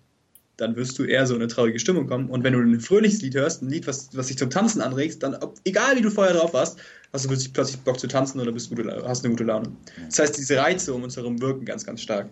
dann 0.58 0.76
wirst 0.76 1.00
du 1.00 1.04
eher 1.04 1.26
so 1.26 1.36
in 1.36 1.42
eine 1.42 1.50
traurige 1.50 1.80
Stimmung 1.80 2.08
kommen. 2.08 2.30
Und 2.30 2.44
wenn 2.44 2.54
du 2.54 2.60
ein 2.60 2.80
fröhliches 2.80 3.22
Lied 3.22 3.36
hörst, 3.36 3.62
ein 3.62 3.70
Lied, 3.70 3.88
was, 3.88 4.10
was 4.16 4.28
dich 4.28 4.38
zum 4.38 4.50
Tanzen 4.50 4.82
anregt, 4.82 5.24
dann, 5.24 5.36
ob, 5.36 5.56
egal 5.66 5.96
wie 5.96 6.02
du 6.02 6.12
vorher 6.12 6.34
drauf 6.34 6.54
warst, 6.54 6.80
hast 7.12 7.26
du 7.26 7.30
plötzlich, 7.30 7.54
plötzlich 7.54 7.80
Bock 7.82 8.00
zu 8.00 8.08
tanzen 8.08 8.40
oder 8.40 8.52
bist 8.52 8.70
gute, 8.70 9.04
hast 9.06 9.24
eine 9.24 9.34
gute 9.34 9.46
Laune. 9.46 9.72
Das 10.08 10.20
heißt, 10.20 10.38
diese 10.38 10.58
Reize 10.58 10.94
um 10.94 11.04
uns 11.04 11.18
herum 11.18 11.42
wirken 11.42 11.66
ganz, 11.66 11.86
ganz 11.86 12.02
stark. 12.02 12.30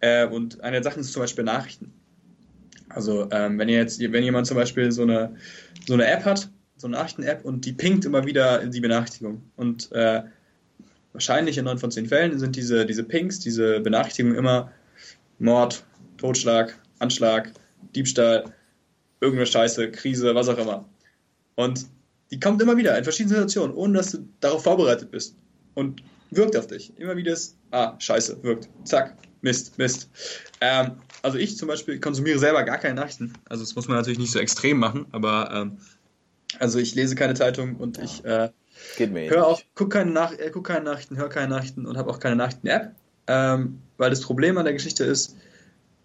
Äh, 0.00 0.26
und 0.26 0.60
eine 0.60 0.76
der 0.76 0.84
Sachen 0.84 1.00
ist 1.00 1.12
zum 1.12 1.22
Beispiel 1.22 1.44
Nachrichten. 1.44 1.92
Also 2.88 3.28
ähm, 3.32 3.58
wenn 3.58 3.68
ihr 3.68 3.78
jetzt, 3.78 4.00
wenn 4.00 4.22
jemand 4.22 4.46
zum 4.46 4.56
Beispiel 4.56 4.92
so 4.92 5.02
eine, 5.02 5.34
so 5.86 5.94
eine 5.94 6.06
App 6.06 6.24
hat, 6.24 6.48
so 6.76 6.86
eine 6.86 6.96
Nachrichten-App 6.96 7.44
und 7.44 7.64
die 7.64 7.72
pinkt 7.72 8.04
immer 8.04 8.24
wieder 8.24 8.64
die 8.66 8.80
Benachrichtigung. 8.80 9.42
Und 9.56 9.90
äh, 9.92 10.22
wahrscheinlich 11.12 11.58
in 11.58 11.64
neun 11.64 11.78
von 11.78 11.90
zehn 11.90 12.06
Fällen 12.06 12.38
sind 12.38 12.56
diese, 12.56 12.86
diese 12.86 13.02
Pings, 13.02 13.40
diese 13.40 13.80
Benachrichtigungen 13.80 14.36
immer 14.36 14.70
Mord, 15.38 15.84
Totschlag, 16.18 16.78
Anschlag, 16.98 17.52
Diebstahl, 17.92 18.44
irgendeine 19.20 19.46
Scheiße, 19.46 19.90
Krise, 19.90 20.34
was 20.34 20.48
auch 20.48 20.58
immer. 20.58 20.84
Und 21.56 21.86
die 22.30 22.40
kommt 22.40 22.60
immer 22.62 22.76
wieder 22.76 22.96
in 22.96 23.04
verschiedenen 23.04 23.36
Situationen, 23.36 23.76
ohne 23.76 23.98
dass 23.98 24.12
du 24.12 24.28
darauf 24.40 24.62
vorbereitet 24.64 25.10
bist. 25.10 25.36
Und 25.74 26.02
wirkt 26.30 26.56
auf 26.56 26.66
dich. 26.66 26.92
Immer 26.98 27.16
wieder 27.16 27.32
ist, 27.32 27.56
ah, 27.70 27.94
scheiße, 27.98 28.42
wirkt. 28.42 28.68
Zack, 28.84 29.16
Mist, 29.42 29.78
Mist. 29.78 30.08
Ähm, 30.60 30.92
also 31.22 31.38
ich 31.38 31.56
zum 31.56 31.68
Beispiel 31.68 32.00
konsumiere 32.00 32.38
selber 32.38 32.62
gar 32.64 32.78
keine 32.78 32.94
Nachrichten. 32.94 33.32
Also 33.48 33.62
das 33.62 33.74
muss 33.74 33.88
man 33.88 33.96
natürlich 33.96 34.18
nicht 34.18 34.32
so 34.32 34.38
extrem 34.38 34.78
machen, 34.78 35.06
aber 35.12 35.50
ähm, 35.52 35.78
also 36.58 36.78
ich 36.78 36.94
lese 36.94 37.14
keine 37.14 37.34
Zeitung 37.34 37.76
und 37.76 37.98
ich 37.98 38.24
äh, 38.24 38.50
Geht 38.96 39.12
mir 39.12 39.20
Hör 39.20 39.36
ähnlich. 39.36 39.42
auch, 39.42 39.62
guck 39.74 39.92
keine, 39.92 40.10
Nach 40.10 40.32
äh, 40.32 40.50
guck 40.50 40.66
keine 40.66 40.84
Nachrichten, 40.84 41.16
hör 41.16 41.28
keine 41.28 41.48
Nachrichten 41.48 41.86
und 41.86 41.96
habe 41.96 42.10
auch 42.10 42.18
keine 42.18 42.36
Nachrichten-App. 42.36 42.94
Ähm, 43.26 43.80
weil 43.96 44.10
das 44.10 44.20
Problem 44.20 44.58
an 44.58 44.64
der 44.64 44.74
Geschichte 44.74 45.04
ist, 45.04 45.36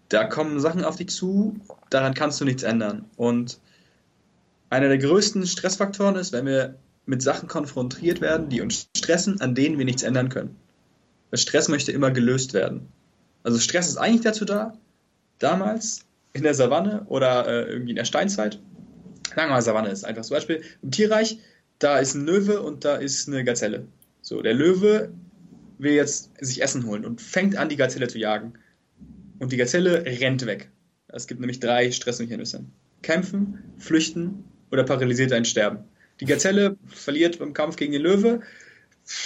da 0.10 0.26
kommen 0.26 0.60
Sachen 0.60 0.84
auf 0.84 0.98
dich 0.98 1.10
zu, 1.10 1.60
daran 1.90 2.14
kannst 2.14 2.42
du 2.42 2.46
nichts 2.46 2.64
ändern. 2.64 3.06
Und 3.16 3.60
einer 4.70 4.88
der 4.88 4.98
größten 4.98 5.46
Stressfaktoren 5.48 6.16
ist, 6.16 6.34
wenn 6.34 6.46
wir 6.46 6.76
mit 7.06 7.22
Sachen 7.22 7.48
konfrontiert 7.48 8.22
werden, 8.22 8.50
die 8.50 8.62
uns 8.62 8.88
stressen, 8.96 9.42
an 9.42 9.56
denen 9.56 9.78
wir 9.78 9.86
nichts 9.86 10.04
ändern 10.04 10.30
können. 10.30 10.56
Weil 11.32 11.40
Stress 11.40 11.68
möchte 11.68 11.92
immer 11.92 12.12
gelöst 12.12 12.54
werden. 12.54 12.88
Also 13.44 13.60
Stress 13.60 13.88
ist 13.88 13.98
eigentlich 13.98 14.22
dazu 14.22 14.46
da, 14.46 14.74
damals 15.40 16.06
in 16.34 16.44
der 16.44 16.54
Savanne 16.54 17.06
oder 17.08 17.48
äh, 17.48 17.72
irgendwie 17.72 17.92
in 17.92 17.96
der 17.96 18.06
Steinzeit, 18.06 18.60
sagen 19.36 19.50
wir 19.50 19.56
mal 19.56 19.62
Savanne 19.62 19.90
ist 19.90 20.06
einfach 20.06 20.24
zum 20.24 20.36
Beispiel 20.36 20.62
im 20.82 20.92
Tierreich, 20.92 21.40
da 21.80 21.98
ist 21.98 22.14
ein 22.14 22.26
Löwe 22.26 22.62
und 22.62 22.86
da 22.86 22.96
ist 22.96 23.28
eine 23.28 23.44
Gazelle. 23.44 23.88
So, 24.22 24.42
der 24.42 24.54
Löwe 24.54 25.12
will 25.78 25.94
jetzt 25.94 26.32
sich 26.40 26.62
Essen 26.62 26.86
holen 26.86 27.06
und 27.06 27.22
fängt 27.22 27.56
an, 27.56 27.70
die 27.70 27.78
Gazelle 27.78 28.08
zu 28.08 28.20
jagen. 28.20 28.54
Und 29.40 29.52
die 29.52 29.58
Gazelle 29.58 30.06
rennt 30.06 30.46
weg. 30.46 30.70
Es 31.08 31.28
gibt 31.28 31.40
nämlich 31.40 31.60
drei 31.60 31.92
Stressmechanismen. 31.92 32.72
Kämpfen, 33.02 33.60
flüchten 33.78 34.44
oder 34.72 34.84
paralysiert 34.84 35.32
ein 35.32 35.46
Sterben. 35.46 35.80
Die 36.20 36.26
Gazelle 36.26 36.78
verliert 36.88 37.40
beim 37.40 37.54
Kampf 37.54 37.78
gegen 37.78 37.94
den 37.94 38.02
Löwe. 38.02 38.42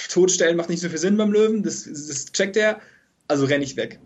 Totstellen 0.10 0.55
macht 0.55 0.70
nicht 0.70 0.79
so 0.79 0.89
viel 0.89 0.98
Sinn 0.98 1.17
beim 1.17 1.32
Löwen, 1.32 1.63
das, 1.63 1.84
das 1.84 2.32
checkt 2.32 2.55
er, 2.55 2.79
also 3.27 3.46
renne 3.46 3.63
ich 3.63 3.75
weg. 3.75 4.00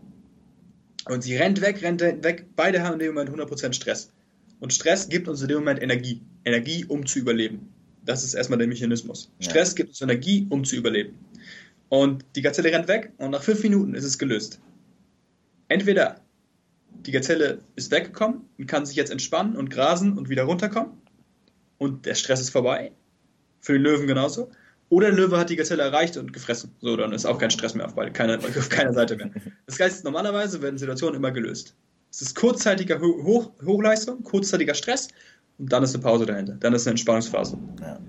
Und 1.06 1.22
sie 1.24 1.36
rennt 1.36 1.62
weg, 1.62 1.82
rennt 1.84 2.02
weg, 2.02 2.46
beide 2.56 2.82
haben 2.82 2.94
in 2.94 3.00
dem 3.00 3.14
Moment 3.14 3.30
100% 3.30 3.74
Stress. 3.74 4.12
Und 4.60 4.74
Stress 4.74 5.08
gibt 5.08 5.28
uns 5.28 5.42
in 5.42 5.50
dem 5.50 5.60
Moment 5.60 5.82
Energie. 5.82 6.22
Energie, 6.46 6.86
um 6.86 7.06
zu 7.06 7.20
überleben. 7.20 7.70
Das 8.04 8.24
ist 8.24 8.34
erstmal 8.34 8.58
der 8.58 8.68
Mechanismus. 8.68 9.32
Ja. 9.40 9.50
Stress 9.50 9.76
gibt 9.76 9.90
uns 9.90 10.02
Energie, 10.02 10.48
um 10.50 10.64
zu 10.64 10.76
überleben. 10.76 11.14
Und 11.90 12.26
die 12.36 12.42
Gazelle 12.42 12.72
rennt 12.72 12.88
weg 12.88 13.12
und 13.18 13.32
nach 13.32 13.44
fünf 13.44 13.62
Minuten 13.64 13.94
ist 13.94 14.04
es 14.04 14.18
gelöst. 14.18 14.60
Entweder 15.70 16.22
die 16.90 17.12
Gazelle 17.12 17.60
ist 17.76 17.92
weggekommen 17.92 18.42
und 18.58 18.68
kann 18.68 18.86
sich 18.86 18.96
jetzt 18.96 19.12
entspannen 19.12 19.56
und 19.56 19.70
grasen 19.70 20.18
und 20.18 20.30
wieder 20.30 20.44
runterkommen 20.44 20.94
und 21.78 22.06
der 22.06 22.16
Stress 22.16 22.42
ist 22.42 22.50
vorbei. 22.50 22.92
Für 23.60 23.74
den 23.74 23.82
Löwen 23.82 24.08
genauso. 24.08 24.52
Oder 24.90 25.08
der 25.08 25.18
Löwe 25.18 25.38
hat 25.38 25.50
die 25.50 25.58
Gazelle 25.58 25.84
erreicht 25.84 26.16
und 26.16 26.32
gefressen. 26.32 26.72
So, 26.80 26.96
dann 26.96 27.12
ist 27.12 27.26
auch 27.26 27.38
kein 27.38 27.52
Stress 27.52 27.74
mehr 27.76 27.86
auf, 27.86 27.96
beide, 27.96 28.12
keiner, 28.12 28.38
auf 28.38 28.70
keiner 28.70 28.94
Seite 28.94 29.18
mehr. 29.18 29.32
Das 29.66 29.80
heißt, 29.80 30.06
normalerweise 30.06 30.62
werden 30.62 30.78
Situationen 30.78 31.16
immer 31.16 31.32
gelöst. 31.32 31.76
Es 32.10 32.22
ist 32.22 32.36
kurzzeitiger 32.36 33.02
Ho 33.02 33.24
Hoch 33.24 33.52
Hochleistung, 33.66 34.24
kurzzeitiger 34.24 34.74
Stress 34.74 35.10
und 35.58 35.72
dann 35.72 35.84
ist 35.84 35.94
eine 35.94 36.04
Pause 36.04 36.26
dahinter. 36.26 36.56
Dann 36.60 36.74
ist 36.74 36.88
eine 36.88 36.92
Entspannungsphase. 36.92 37.58
Ja. 37.82 38.00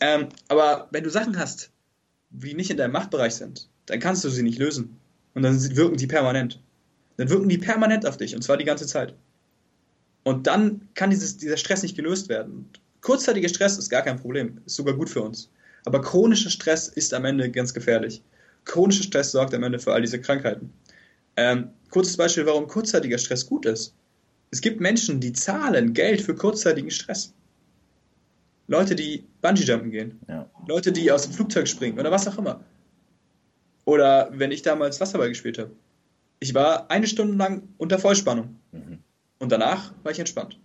Ähm, 0.00 0.28
aber 0.48 0.88
wenn 0.90 1.04
du 1.04 1.10
Sachen 1.10 1.38
hast, 1.38 1.70
die 2.30 2.54
nicht 2.54 2.70
in 2.70 2.78
deinem 2.78 2.92
Machtbereich 2.92 3.34
sind, 3.34 3.68
dann 3.86 4.00
kannst 4.00 4.24
du 4.24 4.30
sie 4.30 4.42
nicht 4.42 4.58
lösen. 4.58 4.98
Und 5.34 5.42
dann 5.42 5.76
wirken 5.76 5.96
die 5.96 6.06
permanent. 6.06 6.60
Dann 7.16 7.28
wirken 7.28 7.48
die 7.48 7.58
permanent 7.58 8.06
auf 8.06 8.16
dich 8.16 8.34
und 8.34 8.42
zwar 8.42 8.56
die 8.56 8.64
ganze 8.64 8.86
Zeit. 8.86 9.14
Und 10.24 10.46
dann 10.46 10.88
kann 10.94 11.10
dieses, 11.10 11.36
dieser 11.36 11.56
Stress 11.56 11.82
nicht 11.82 11.96
gelöst 11.96 12.28
werden. 12.28 12.68
Kurzzeitiger 13.00 13.48
Stress 13.48 13.76
ist 13.76 13.90
gar 13.90 14.02
kein 14.02 14.18
Problem, 14.18 14.58
ist 14.64 14.76
sogar 14.76 14.94
gut 14.94 15.10
für 15.10 15.20
uns. 15.22 15.50
Aber 15.84 16.00
chronischer 16.00 16.50
Stress 16.50 16.88
ist 16.88 17.12
am 17.12 17.26
Ende 17.26 17.50
ganz 17.50 17.74
gefährlich. 17.74 18.22
Chronischer 18.64 19.02
Stress 19.02 19.32
sorgt 19.32 19.52
am 19.52 19.62
Ende 19.62 19.78
für 19.78 19.92
all 19.92 20.00
diese 20.00 20.20
Krankheiten. 20.20 20.72
Ähm, 21.36 21.68
kurzes 21.90 22.16
Beispiel, 22.16 22.46
warum 22.46 22.66
kurzzeitiger 22.66 23.18
Stress 23.18 23.46
gut 23.46 23.66
ist. 23.66 23.94
Es 24.50 24.60
gibt 24.60 24.80
Menschen, 24.80 25.20
die 25.20 25.32
zahlen 25.32 25.92
Geld 25.92 26.22
für 26.22 26.34
kurzzeitigen 26.34 26.90
Stress. 26.90 27.34
Leute, 28.66 28.94
die 28.94 29.24
Bungee-Jumpen 29.42 29.90
gehen. 29.90 30.18
Ja. 30.28 30.48
Leute, 30.66 30.92
die 30.92 31.10
aus 31.12 31.24
dem 31.24 31.32
Flugzeug 31.32 31.68
springen 31.68 31.98
oder 31.98 32.10
was 32.10 32.26
auch 32.26 32.38
immer. 32.38 32.64
Oder 33.84 34.30
wenn 34.32 34.50
ich 34.52 34.62
damals 34.62 35.00
Wasserball 35.00 35.28
gespielt 35.28 35.58
habe. 35.58 35.70
Ich 36.40 36.54
war 36.54 36.90
eine 36.90 37.06
Stunde 37.06 37.36
lang 37.36 37.68
unter 37.78 37.98
Vollspannung. 37.98 38.58
Mhm. 38.72 38.98
Und 39.38 39.52
danach 39.52 39.92
war 40.02 40.12
ich 40.12 40.18
entspannt. 40.18 40.58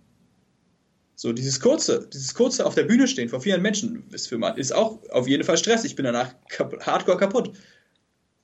So, 1.14 1.32
dieses 1.34 1.60
kurze, 1.60 2.08
dieses 2.10 2.34
kurze 2.34 2.64
auf 2.64 2.74
der 2.74 2.84
Bühne 2.84 3.06
stehen 3.06 3.28
vor 3.28 3.40
vielen 3.42 3.60
Menschen 3.60 4.04
ist, 4.10 4.28
für, 4.28 4.38
man- 4.38 4.56
ist 4.56 4.72
auch 4.72 5.02
auf 5.10 5.28
jeden 5.28 5.44
Fall 5.44 5.58
Stress. 5.58 5.84
Ich 5.84 5.96
bin 5.96 6.04
danach 6.06 6.34
kap 6.48 6.84
hardcore 6.86 7.18
kaputt. 7.18 7.52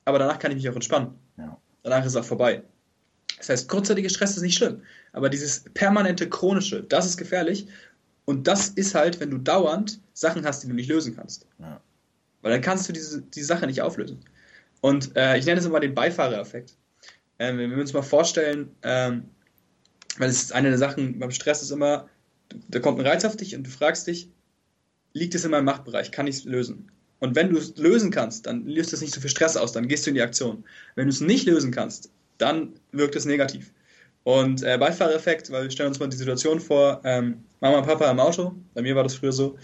Aber 0.05 0.19
danach 0.19 0.37
kann 0.39 0.51
ich 0.51 0.57
mich 0.57 0.69
auch 0.69 0.75
entspannen. 0.75 1.15
Ja. 1.37 1.59
Danach 1.83 2.01
ist 2.05 2.11
es 2.11 2.15
auch 2.15 2.23
vorbei. 2.25 2.61
Das 3.37 3.49
heißt, 3.49 3.67
kurzzeitiger 3.67 4.09
Stress 4.09 4.35
ist 4.37 4.43
nicht 4.43 4.55
schlimm. 4.55 4.81
Aber 5.11 5.29
dieses 5.29 5.65
permanente 5.73 6.29
chronische, 6.29 6.83
das 6.83 7.05
ist 7.05 7.17
gefährlich. 7.17 7.67
Und 8.25 8.47
das 8.47 8.69
ist 8.69 8.93
halt, 8.93 9.19
wenn 9.19 9.31
du 9.31 9.37
dauernd 9.37 9.99
Sachen 10.13 10.45
hast, 10.45 10.63
die 10.63 10.67
du 10.67 10.73
nicht 10.73 10.89
lösen 10.89 11.15
kannst. 11.15 11.47
Ja. 11.59 11.81
Weil 12.41 12.51
dann 12.51 12.61
kannst 12.61 12.87
du 12.87 12.93
diese, 12.93 13.21
die 13.21 13.43
Sache 13.43 13.65
nicht 13.65 13.81
auflösen. 13.81 14.19
Und 14.81 15.15
äh, 15.15 15.37
ich 15.37 15.45
nenne 15.45 15.59
es 15.59 15.65
immer 15.65 15.79
den 15.79 15.95
Beifahrereffekt. 15.95 16.75
Ähm, 17.39 17.57
wenn 17.57 17.71
wir 17.71 17.77
uns 17.77 17.93
mal 17.93 18.01
vorstellen, 18.01 18.75
ähm, 18.83 19.29
weil 20.17 20.29
es 20.29 20.43
ist 20.43 20.53
eine 20.53 20.69
der 20.69 20.77
Sachen 20.77 21.19
beim 21.19 21.31
Stress 21.31 21.61
ist 21.61 21.71
immer, 21.71 22.09
da 22.67 22.79
kommt 22.79 22.99
ein 22.99 23.05
Reiz 23.05 23.25
auf 23.25 23.35
dich 23.35 23.55
und 23.55 23.63
du 23.63 23.69
fragst 23.69 24.07
dich, 24.07 24.29
liegt 25.13 25.35
es 25.35 25.45
in 25.45 25.51
meinem 25.51 25.65
Machtbereich, 25.65 26.11
kann 26.11 26.27
ich 26.27 26.37
es 26.37 26.43
lösen? 26.45 26.91
Und 27.19 27.35
wenn 27.35 27.49
du 27.49 27.57
es 27.57 27.75
lösen 27.77 28.11
kannst, 28.11 28.45
dann 28.45 28.65
löst 28.65 28.93
es 28.93 29.01
nicht 29.01 29.13
so 29.13 29.21
viel 29.21 29.29
Stress 29.29 29.57
aus, 29.57 29.71
dann 29.71 29.87
gehst 29.87 30.05
du 30.05 30.11
in 30.11 30.15
die 30.15 30.21
Aktion. 30.21 30.63
Wenn 30.95 31.05
du 31.05 31.11
es 31.11 31.21
nicht 31.21 31.47
lösen 31.47 31.71
kannst, 31.71 32.11
dann 32.37 32.73
wirkt 32.91 33.15
es 33.15 33.25
negativ. 33.25 33.71
Und 34.23 34.61
äh, 34.61 34.77
Beifahrereffekt, 34.77 35.51
weil 35.51 35.63
wir 35.63 35.71
stellen 35.71 35.89
uns 35.89 35.99
mal 35.99 36.09
die 36.09 36.17
Situation 36.17 36.59
vor, 36.59 37.01
ähm, 37.05 37.43
Mama 37.59 37.79
und 37.79 37.87
Papa 37.87 38.11
im 38.11 38.19
Auto, 38.19 38.53
bei 38.73 38.81
mir 38.81 38.95
war 38.95 39.03
das 39.03 39.15
früher 39.15 39.31
so, 39.31 39.57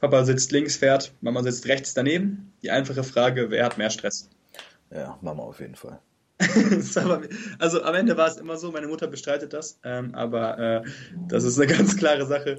Papa 0.00 0.24
sitzt 0.24 0.52
links, 0.52 0.76
fährt, 0.76 1.12
Mama 1.20 1.42
sitzt 1.42 1.66
rechts 1.66 1.94
daneben. 1.94 2.52
Die 2.62 2.70
einfache 2.70 3.02
Frage, 3.02 3.50
wer 3.50 3.64
hat 3.64 3.78
mehr 3.78 3.90
Stress? 3.90 4.28
Ja, 4.90 5.18
Mama 5.22 5.42
auf 5.42 5.60
jeden 5.60 5.74
Fall. 5.74 6.00
also 7.58 7.82
am 7.82 7.94
Ende 7.94 8.16
war 8.16 8.28
es 8.28 8.38
immer 8.38 8.56
so, 8.56 8.72
meine 8.72 8.86
Mutter 8.88 9.06
bestreitet 9.08 9.52
das, 9.52 9.78
ähm, 9.84 10.14
aber 10.14 10.58
äh, 10.58 10.82
das 11.28 11.44
ist 11.44 11.58
eine 11.60 11.70
ganz 11.70 11.96
klare 11.98 12.24
Sache. 12.26 12.58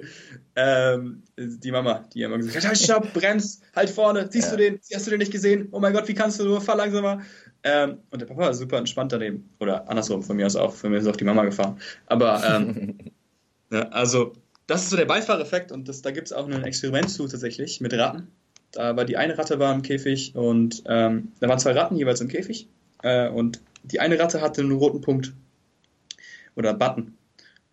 Ähm, 0.55 1.23
die 1.37 1.71
Mama, 1.71 2.05
die 2.13 2.21
immer 2.21 2.37
gesagt 2.37 2.57
hat, 2.57 2.65
halt, 2.65 2.77
stopp, 2.77 3.11
bremst, 3.13 3.63
halt 3.75 3.89
vorne, 3.89 4.27
siehst 4.31 4.51
Ja. 4.51 4.57
du 4.57 4.63
den, 4.63 4.79
hast 4.93 5.07
du 5.07 5.09
den 5.09 5.17
nicht 5.19 5.31
gesehen? 5.31 5.67
Oh 5.71 5.79
mein 5.79 5.93
Gott, 5.93 6.07
wie 6.07 6.13
kannst 6.13 6.39
du 6.39 6.43
nur, 6.45 6.61
fahr 6.61 6.75
langsamer. 6.75 7.21
Ähm, 7.63 7.99
und 8.11 8.21
der 8.21 8.27
Papa 8.27 8.49
ist 8.49 8.57
super 8.59 8.77
entspannt 8.77 9.13
daneben. 9.13 9.49
Oder 9.59 9.89
andersrum, 9.89 10.21
von 10.21 10.35
mir 10.35 10.45
aus 10.45 10.55
auch, 10.55 10.73
von 10.73 10.91
mir 10.91 10.97
ist 10.97 11.07
auch 11.07 11.15
die 11.15 11.25
Mama 11.25 11.43
gefahren. 11.43 11.79
Aber 12.05 12.43
ähm, 12.47 12.97
ja, 13.71 13.87
also 13.89 14.33
das 14.67 14.83
ist 14.83 14.89
so 14.91 14.97
der 14.97 15.05
Beifahreffekt 15.05 15.71
und 15.71 15.87
das, 15.89 16.01
da 16.03 16.11
gibt 16.11 16.27
es 16.27 16.33
auch 16.33 16.47
ein 16.47 16.63
Experiment 16.63 17.09
zu 17.09 17.27
tatsächlich 17.27 17.81
mit 17.81 17.93
Ratten. 17.93 18.27
Da 18.71 18.95
war 18.95 19.05
die 19.05 19.17
eine 19.17 19.37
Ratte 19.37 19.59
war 19.59 19.73
im 19.73 19.81
Käfig 19.81 20.35
und 20.35 20.83
ähm, 20.85 21.31
da 21.39 21.49
waren 21.49 21.59
zwei 21.59 21.73
Ratten 21.73 21.97
jeweils 21.97 22.21
im 22.21 22.27
Käfig 22.27 22.67
äh, 23.03 23.29
und 23.29 23.61
die 23.83 23.99
eine 23.99 24.17
Ratte 24.17 24.41
hatte 24.41 24.61
einen 24.61 24.71
roten 24.71 25.01
Punkt 25.01 25.33
oder 26.55 26.73
Button 26.73 27.17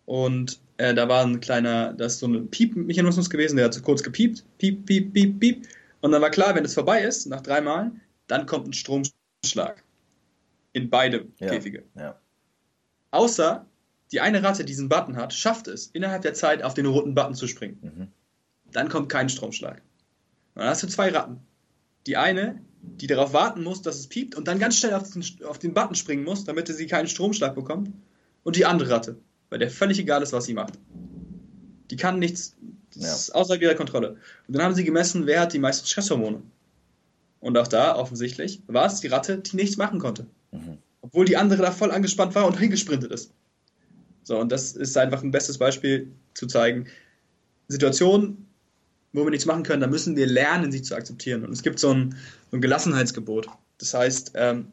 und 0.05 0.59
äh, 0.77 0.93
da 0.93 1.07
war 1.07 1.25
ein 1.25 1.39
kleiner, 1.39 1.93
da 1.93 2.05
ist 2.05 2.19
so 2.19 2.27
ein 2.27 2.49
Piep-Mechanismus 2.49 3.29
gewesen, 3.29 3.55
der 3.57 3.65
hat 3.65 3.73
so 3.73 3.81
kurz 3.81 4.03
gepiept, 4.03 4.43
piep, 4.57 4.85
piep, 4.85 5.13
piep, 5.13 5.39
piep 5.39 5.67
und 6.01 6.11
dann 6.11 6.21
war 6.21 6.31
klar, 6.31 6.55
wenn 6.55 6.65
es 6.65 6.73
vorbei 6.73 7.01
ist, 7.01 7.27
nach 7.27 7.41
drei 7.41 7.61
Mal, 7.61 7.91
dann 8.27 8.45
kommt 8.45 8.67
ein 8.67 8.73
Stromschlag 8.73 9.83
in 10.73 10.89
beide 10.89 11.27
Ja. 11.39 11.47
Käfige. 11.47 11.83
Ja. 11.95 12.19
Außer 13.11 13.65
die 14.11 14.21
eine 14.21 14.41
Ratte, 14.43 14.63
die 14.63 14.71
diesen 14.71 14.89
Button 14.89 15.17
hat, 15.17 15.33
schafft 15.33 15.67
es, 15.67 15.87
innerhalb 15.87 16.23
der 16.23 16.33
Zeit 16.33 16.63
auf 16.63 16.73
den 16.73 16.85
roten 16.85 17.13
Button 17.13 17.35
zu 17.35 17.47
springen. 17.47 17.77
Mhm. 17.81 18.07
Dann 18.71 18.89
kommt 18.89 19.09
kein 19.09 19.29
Stromschlag. 19.29 19.81
Und 20.55 20.61
dann 20.61 20.69
hast 20.69 20.83
du 20.83 20.87
zwei 20.87 21.09
Ratten. 21.09 21.37
Die 22.07 22.17
eine, 22.17 22.61
die 22.81 23.07
darauf 23.07 23.33
warten 23.33 23.63
muss, 23.63 23.81
dass 23.81 23.97
es 23.99 24.07
piept 24.07 24.35
und 24.35 24.47
dann 24.47 24.59
ganz 24.59 24.77
schnell 24.77 24.93
auf 24.93 25.09
den, 25.11 25.23
auf 25.45 25.59
den 25.59 25.73
Button 25.73 25.95
springen 25.95 26.23
muss, 26.23 26.43
damit 26.45 26.67
sie 26.67 26.87
keinen 26.87 27.07
Stromschlag 27.07 27.55
bekommt. 27.55 27.91
Und 28.43 28.55
die 28.55 28.65
andere 28.65 28.89
Ratte, 28.89 29.17
weil 29.49 29.59
der 29.59 29.69
völlig 29.69 29.99
egal 29.99 30.23
ist, 30.23 30.33
was 30.33 30.45
sie 30.45 30.53
macht. 30.53 30.73
Die 31.91 31.97
kann 31.97 32.19
nichts, 32.19 32.55
das 32.93 33.03
Ja. 33.03 33.13
ist 33.13 33.35
außerhalb 33.35 33.61
ihrer 33.61 33.75
Kontrolle. 33.75 34.17
Und 34.47 34.55
dann 34.55 34.63
haben 34.63 34.75
sie 34.75 34.83
gemessen, 34.83 35.25
wer 35.25 35.41
hat 35.41 35.53
die 35.53 35.59
meisten 35.59 35.85
Stresshormone. 35.87 36.41
Und 37.41 37.57
auch 37.57 37.67
da, 37.67 37.95
offensichtlich, 37.95 38.61
war 38.67 38.85
es 38.85 38.99
die 39.01 39.07
Ratte, 39.07 39.37
die 39.39 39.55
nichts 39.55 39.77
machen 39.77 39.99
konnte. 39.99 40.25
Mhm. 40.51 40.77
Obwohl 41.01 41.25
die 41.25 41.37
andere 41.37 41.61
da 41.61 41.71
voll 41.71 41.91
angespannt 41.91 42.35
war 42.35 42.45
und 42.47 42.57
hingesprintet 42.59 43.11
ist. 43.11 43.31
So, 44.23 44.37
und 44.39 44.51
das 44.51 44.73
ist 44.73 44.97
einfach 44.97 45.23
ein 45.23 45.31
bestes 45.31 45.57
Beispiel 45.57 46.11
zu 46.33 46.47
zeigen, 46.47 46.87
Situationen, 47.67 48.47
wo 49.13 49.23
wir 49.23 49.31
nichts 49.31 49.45
machen 49.45 49.63
können, 49.63 49.81
da 49.81 49.87
müssen 49.87 50.15
wir 50.15 50.27
lernen, 50.27 50.71
sie 50.71 50.81
zu 50.81 50.95
akzeptieren. 50.95 51.43
Und 51.43 51.51
es 51.51 51.63
gibt 51.63 51.79
so 51.79 51.93
ein, 51.93 52.15
so 52.51 52.57
ein 52.57 52.61
Gelassenheitsgebot. 52.61 53.47
Das 53.77 53.93
heißt, 53.93 54.33
ähm, 54.35 54.71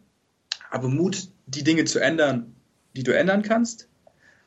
habe 0.71 0.89
Mut, 0.89 1.29
die 1.47 1.65
Dinge 1.65 1.85
zu 1.85 2.01
ändern, 2.01 2.55
die 2.95 3.03
du 3.03 3.17
ändern 3.17 3.43
kannst. 3.43 3.89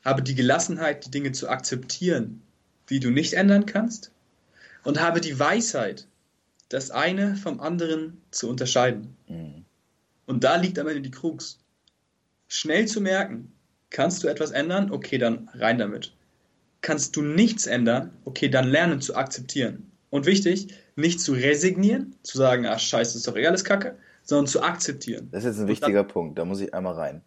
Habe 0.04 0.22
die 0.22 0.34
Gelassenheit, 0.34 1.06
die 1.06 1.10
Dinge 1.10 1.32
zu 1.32 1.48
akzeptieren, 1.48 2.42
die 2.88 3.00
du 3.00 3.10
nicht 3.10 3.34
ändern 3.34 3.66
kannst. 3.66 4.12
Und 4.84 5.00
habe 5.00 5.20
die 5.20 5.38
Weisheit, 5.38 6.06
das 6.68 6.90
eine 6.90 7.36
vom 7.36 7.60
anderen 7.60 8.20
zu 8.30 8.48
unterscheiden. 8.48 9.16
Mhm. 9.28 9.64
Und 10.26 10.44
da 10.44 10.56
liegt 10.56 10.78
am 10.78 10.86
Ende 10.86 11.02
die 11.02 11.10
Krux. 11.10 11.58
Schnell 12.48 12.86
zu 12.86 13.00
merken, 13.00 13.52
kannst 13.90 14.22
du 14.22 14.28
etwas 14.28 14.52
ändern? 14.52 14.90
Okay, 14.90 15.18
dann 15.18 15.48
rein 15.54 15.78
damit. 15.78 16.12
Kannst 16.80 17.16
du 17.16 17.22
nichts 17.22 17.66
ändern? 17.66 18.12
Okay, 18.24 18.48
dann 18.48 18.68
lernen 18.68 19.00
zu 19.00 19.14
akzeptieren. 19.14 19.90
Und 20.10 20.26
wichtig, 20.26 20.74
nicht 20.96 21.20
zu 21.20 21.32
resignieren, 21.32 22.16
zu 22.22 22.38
sagen, 22.38 22.66
ach 22.66 22.80
scheiße, 22.80 23.18
ist 23.18 23.28
doch 23.28 23.36
eh 23.36 23.46
alles 23.46 23.64
Kacke, 23.64 23.96
sondern 24.22 24.46
zu 24.46 24.62
akzeptieren. 24.62 25.28
Das 25.30 25.44
ist 25.44 25.56
jetzt 25.56 25.60
ein 25.60 25.68
wichtiger 25.68 26.04
Punkt, 26.04 26.38
da 26.38 26.44
muss 26.44 26.60
ich 26.60 26.74
einmal 26.74 26.94
rein. 26.94 27.22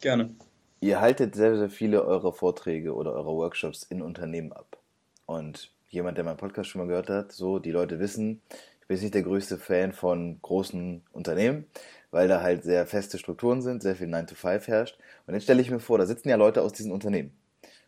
Gerne. 0.00 0.34
Ihr 0.80 1.00
haltet 1.00 1.34
sehr, 1.34 1.56
sehr 1.56 1.70
viele 1.70 2.04
eurer 2.04 2.32
Vorträge 2.32 2.94
oder 2.94 3.12
eurer 3.12 3.34
Workshops 3.34 3.82
in 3.84 4.02
Unternehmen 4.02 4.52
ab. 4.52 4.78
Und 5.26 5.70
jemand, 5.88 6.16
der 6.16 6.24
meinen 6.24 6.36
Podcast 6.36 6.70
schon 6.70 6.80
mal 6.80 6.88
gehört 6.88 7.10
hat, 7.10 7.32
so, 7.32 7.58
die 7.58 7.70
Leute 7.70 8.00
wissen, 8.00 8.40
ich 8.80 8.86
bin 8.86 9.00
nicht 9.00 9.14
der 9.14 9.22
größte 9.22 9.58
Fan 9.58 9.92
von 9.92 10.38
großen 10.42 11.02
Unternehmen, 11.12 11.66
weil 12.10 12.28
da 12.28 12.42
halt 12.42 12.64
sehr 12.64 12.86
feste 12.86 13.18
Strukturen 13.18 13.62
sind, 13.62 13.82
sehr 13.82 13.94
viel 13.94 14.08
9 14.08 14.26
to 14.26 14.34
5 14.34 14.66
herrscht. 14.66 14.98
Und 15.26 15.34
jetzt 15.34 15.44
stelle 15.44 15.60
ich 15.62 15.70
mir 15.70 15.80
vor, 15.80 15.98
da 15.98 16.06
sitzen 16.06 16.28
ja 16.28 16.36
Leute 16.36 16.62
aus 16.62 16.72
diesen 16.72 16.92
Unternehmen. 16.92 17.32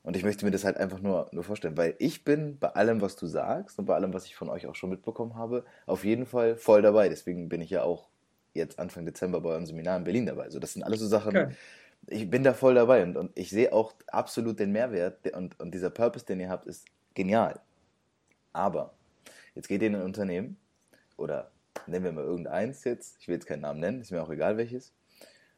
Und 0.02 0.16
ich 0.16 0.25
möchte 0.25 0.44
mir 0.44 0.50
das 0.50 0.64
halt 0.64 0.78
einfach 0.78 1.00
nur, 1.00 1.28
nur 1.32 1.44
vorstellen, 1.44 1.76
weil 1.76 1.94
ich 1.99 2.25
bin 2.25 2.59
bei 2.59 2.68
allem, 2.71 3.00
was 3.00 3.16
du 3.16 3.26
sagst 3.26 3.78
und 3.78 3.87
bei 3.87 3.94
allem, 3.94 4.12
was 4.12 4.26
ich 4.26 4.35
von 4.35 4.49
euch 4.49 4.66
auch 4.66 4.75
schon 4.75 4.90
mitbekommen 4.90 5.37
habe, 5.37 5.64
auf 5.87 6.04
jeden 6.04 6.26
Fall 6.26 6.56
voll 6.56 6.82
dabei. 6.82 7.09
Deswegen 7.09 7.49
bin 7.49 7.61
ich 7.61 7.71
ja 7.71 7.85
auch 7.85 8.09
jetzt 8.52 8.78
Anfang 8.78 9.06
Dezember 9.06 9.40
bei 9.40 9.50
eurem 9.50 9.66
Seminar 9.66 9.97
in 9.99 10.04
Berlin 10.04 10.26
dabei. 10.26 10.44
Also 10.44 10.59
das 10.59 10.73
sind 10.73 10.82
alles 10.82 11.00
so 11.00 11.06
Sachen, 11.06 11.37
Okay. 11.37 11.54
ich 12.09 12.28
bin 12.28 12.42
da 12.42 12.52
voll 12.54 12.75
dabei 12.75 13.02
und, 13.04 13.16
und 13.16 13.30
ich 13.38 13.50
sehe 13.50 13.73
auch 13.73 13.94
absolut 14.09 14.59
den 14.59 14.73
Mehrwert 14.73 15.32
und, 15.35 15.59
und 15.61 15.73
dieser 15.73 15.90
Purpose, 15.90 16.26
den 16.26 16.40
ihr 16.40 16.49
habt, 16.50 16.66
ist 16.66 16.87
genial. 17.14 17.61
Aber 18.52 18.94
jetzt 19.54 19.68
geht 19.68 19.82
ihr 19.82 19.88
in 19.88 19.97
ein 19.97 20.02
Unternehmen 20.02 20.56
oder 21.16 21.50
nennen 21.87 22.04
wir 22.04 22.12
mal 22.12 22.25
irgendeins 22.25 22.85
jetzt, 22.85 23.18
ich 23.21 23.28
will 23.28 23.37
jetzt 23.37 23.47
keinen 23.47 23.61
Namen 23.62 23.80
nennen, 23.80 24.00
ist 24.00 24.11
mir 24.11 24.23
auch 24.23 24.30
egal 24.30 24.56
welches. 24.56 24.92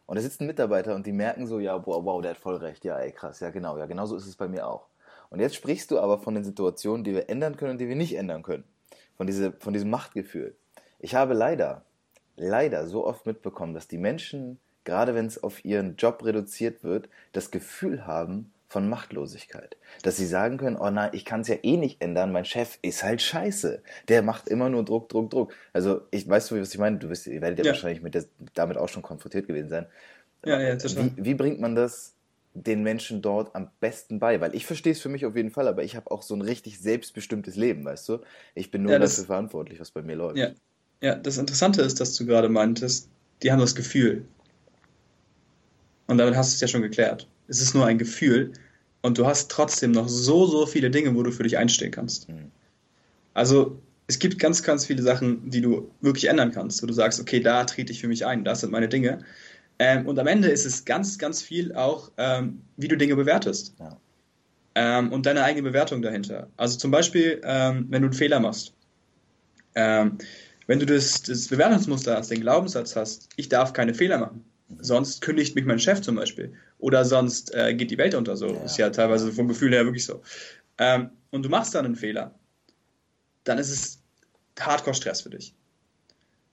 Und 0.07 0.17
da 0.17 0.23
sitzt 0.23 0.41
ein 0.41 0.47
Mitarbeiter 0.47 0.95
und 0.95 1.07
die 1.07 1.13
merken 1.13 1.47
so, 1.47 1.59
ja, 1.59 1.75
wow, 1.87 2.05
wow, 2.05 2.21
der 2.21 2.33
hat 2.33 2.39
voll 2.39 2.57
recht, 2.57 2.85
ja, 2.85 2.99
ey, 2.99 3.13
krass, 3.13 3.41
ja, 3.41 3.51
genau, 3.51 3.79
ja, 3.79 3.87
genau 3.87 4.07
so 4.07 4.17
ist 4.17 4.27
es 4.27 4.37
bei 4.37 4.49
mir 4.49 4.67
auch. 4.67 4.87
Und 5.31 5.41
jetzt 5.41 5.57
sprichst 5.57 5.91
du 5.91 5.99
aber 5.99 6.19
von 6.19 6.35
den 6.35 6.45
Situationen, 6.45 7.05
die 7.05 7.15
wir 7.15 7.29
ändern 7.29 7.57
können 7.57 7.73
und 7.73 7.79
die 7.79 7.89
wir 7.89 7.97
nicht 7.97 8.17
ändern 8.17 8.43
können. 8.43 8.65
Von, 9.17 9.27
diese, 9.27 9.53
von 9.53 9.73
diesem 9.73 9.91
Machtgefühl. 9.91 10.55
Ich 10.99 11.15
habe 11.15 11.35
leider, 11.35 11.83
leider 12.37 12.87
so 12.87 13.07
oft 13.07 13.27
mitbekommen, 13.27 13.75
dass 13.75 13.89
die 13.89 13.99
Menschen, 13.99 14.59
gerade 14.85 15.15
wenn 15.15 15.27
es 15.27 15.43
auf 15.43 15.65
ihren 15.65 15.97
Job 15.97 16.25
reduziert 16.25 16.85
wird, 16.85 17.09
das 17.33 17.51
Gefühl 17.51 18.07
haben 18.07 18.53
von 18.75 18.89
Machtlosigkeit. 18.89 19.77
Dass 20.03 20.17
sie 20.17 20.27
sagen 20.27 20.57
können, 20.59 20.77
oh 20.77 20.91
nein, 20.91 21.11
ich 21.13 21.25
kann 21.25 21.43
es 21.43 21.49
ja 21.49 21.55
eh 21.63 21.77
nicht 21.77 22.03
ändern, 22.03 22.33
mein 22.33 22.45
Chef 22.45 22.77
ist 22.83 23.05
halt 23.05 23.23
scheiße. 23.23 23.83
Der 24.09 24.23
macht 24.23 24.49
immer 24.49 24.69
nur 24.69 24.85
Druck, 24.85 25.09
Druck, 25.09 25.31
Druck. 25.31 25.55
Also 25.73 26.01
ich 26.11 26.29
weißt 26.29 26.51
du, 26.51 26.61
was 26.61 26.75
ich 26.75 26.81
meine? 26.81 26.99
Du 26.99 27.09
wisst, 27.09 27.29
ihr 27.29 27.41
werdet 27.41 27.61
ja, 27.61 27.65
Ja. 27.67 27.71
wahrscheinlich 27.71 28.03
mit 28.03 28.15
der, 28.17 28.25
damit 28.55 28.77
auch 28.77 28.89
schon 28.89 29.03
konfrontiert 29.03 29.47
gewesen 29.47 29.69
sein. 29.69 29.87
Ja, 30.45 30.61
ja, 30.61 30.75
total. 30.75 31.13
Wie, 31.17 31.25
wie 31.25 31.35
bringt 31.35 31.61
man 31.61 31.77
das 31.77 32.15
den 32.53 32.83
Menschen 32.83 33.23
dort 33.23 33.55
am 33.55 33.71
besten 33.79 34.19
bei? 34.19 34.41
Weil 34.41 34.57
ich 34.57 34.67
verstehe 34.67 34.93
es 34.93 35.01
für 35.01 35.09
mich 35.09 35.25
auf 35.25 35.37
jeden 35.37 35.51
Fall, 35.51 35.69
aber 35.69 35.85
ich 35.85 35.95
habe 35.95 36.11
auch 36.11 36.23
so 36.23 36.35
ein 36.35 36.43
richtig 36.43 36.81
selbstbestimmtes 36.81 37.55
Leben, 37.55 37.85
weißt 37.85 38.09
du? 38.09 38.19
Ich 38.57 38.73
bin 38.73 38.83
nur 38.83 38.91
Ja, 38.93 38.99
das- 38.99 39.13
dafür 39.15 39.27
verantwortlich, 39.27 39.79
was 39.79 39.93
bei 39.93 40.03
mir 40.03 40.17
läuft. 40.17 40.37
Ja. 40.39 40.51
Ja, 41.01 41.15
das 41.15 41.39
Interessante 41.39 41.81
ist, 41.83 42.01
dass 42.01 42.17
du 42.17 42.27
gerade 42.27 42.49
meintest, 42.49 43.09
die 43.45 43.53
haben 43.53 43.61
das 43.61 43.77
Gefühl. 43.77 44.25
Und 46.09 46.19
damit 46.19 46.35
hast 46.35 46.51
du 46.51 46.55
es 46.57 46.61
ja 46.61 46.67
schon 46.67 46.83
geklärt. 46.83 47.29
Es 47.49 47.61
ist 47.61 47.75
nur 47.75 47.87
ein 47.87 47.99
Gefühl 47.99 48.53
und 49.03 49.19
du 49.19 49.27
hast 49.27 49.51
trotzdem 49.51 49.93
noch 49.93 50.09
so, 50.09 50.47
so 50.47 50.67
viele 50.67 50.91
Dinge, 50.91 51.15
wo 51.15 51.23
du 51.23 51.31
für 51.31 51.43
dich 51.43 51.59
einstehen 51.59 51.91
kannst. 51.91 52.29
Mhm. 52.29 52.51
Also 53.35 53.79
es 54.07 54.19
gibt 54.19 54.39
ganz, 54.39 54.63
ganz 54.63 54.87
viele 54.87 55.03
Sachen, 55.03 55.51
die 55.51 55.61
du 55.61 55.91
wirklich 56.01 56.29
ändern 56.29 56.53
kannst, 56.53 56.83
wo 56.83 56.87
du 56.87 56.93
sagst, 56.93 57.21
okay, 57.21 57.41
da 57.41 57.65
trete 57.65 57.93
ich 57.93 58.01
für 58.01 58.09
mich 58.09 58.27
ein, 58.27 58.45
das 58.45 58.61
sind 58.61 58.71
meine 58.71 58.89
Dinge. 58.89 59.25
Ähm, 59.79 60.07
und 60.07 60.19
am 60.19 60.27
Ende 60.27 60.49
ist 60.49 60.65
es 60.65 60.85
ganz, 60.85 61.19
ganz 61.19 61.43
viel 61.43 61.75
auch, 61.75 62.13
ähm, 62.17 62.61
wie 62.77 62.89
du 62.89 62.97
Dinge 62.97 63.17
bewertest. 63.17 63.75
Ja. 63.79 63.97
ähm, 64.75 65.13
und 65.13 65.27
deine 65.27 65.43
eigene 65.43 65.69
Bewertung 65.69 66.03
dahinter. 66.03 66.49
Also 66.57 66.79
zum 66.79 66.91
Beispiel, 66.91 67.41
ähm, 67.45 67.87
wenn 67.91 68.03
du 68.03 68.09
einen 68.09 68.15
Fehler 68.15 68.41
machst. 68.41 68.75
Ähm, 69.75 70.19
wenn 70.67 70.79
du 70.79 70.87
das, 70.87 71.23
das 71.23 71.49
Bewertungsmuster 71.49 72.17
hast, 72.17 72.31
den 72.31 72.41
Glaubenssatz 72.41 72.97
hast, 72.97 73.29
ich 73.37 73.49
darf 73.49 73.73
keine 73.73 73.95
Fehler 73.95 74.19
machen, 74.19 74.45
sonst 74.81 75.21
kündigt 75.21 75.55
mich 75.55 75.65
mein 75.65 75.79
Chef 75.79 76.01
zum 76.01 76.17
Beispiel. 76.17 76.55
Oder 76.85 77.07
sonst 77.07 77.55
äh, 77.55 77.73
geht 77.73 77.91
die 77.91 77.97
Welt 77.97 78.15
unter 78.15 78.37
so. 78.37 78.47
Ja. 78.47 78.63
Ist 78.63 78.77
ja 78.77 78.91
teilweise 78.91 79.33
vom 79.33 79.49
Gefühl 79.49 79.73
her 79.73 79.87
wirklich 79.87 80.05
so. 80.05 80.21
Ähm, 80.77 81.09
und 81.31 81.43
du 81.43 81.49
machst 81.49 81.75
dann 81.75 81.87
einen 81.87 81.97
Fehler, 81.97 82.39
dann 83.45 83.57
ist 83.57 83.71
es 83.71 84.03
Hardcore-Stress 84.61 85.23
für 85.23 85.31
dich. 85.31 85.55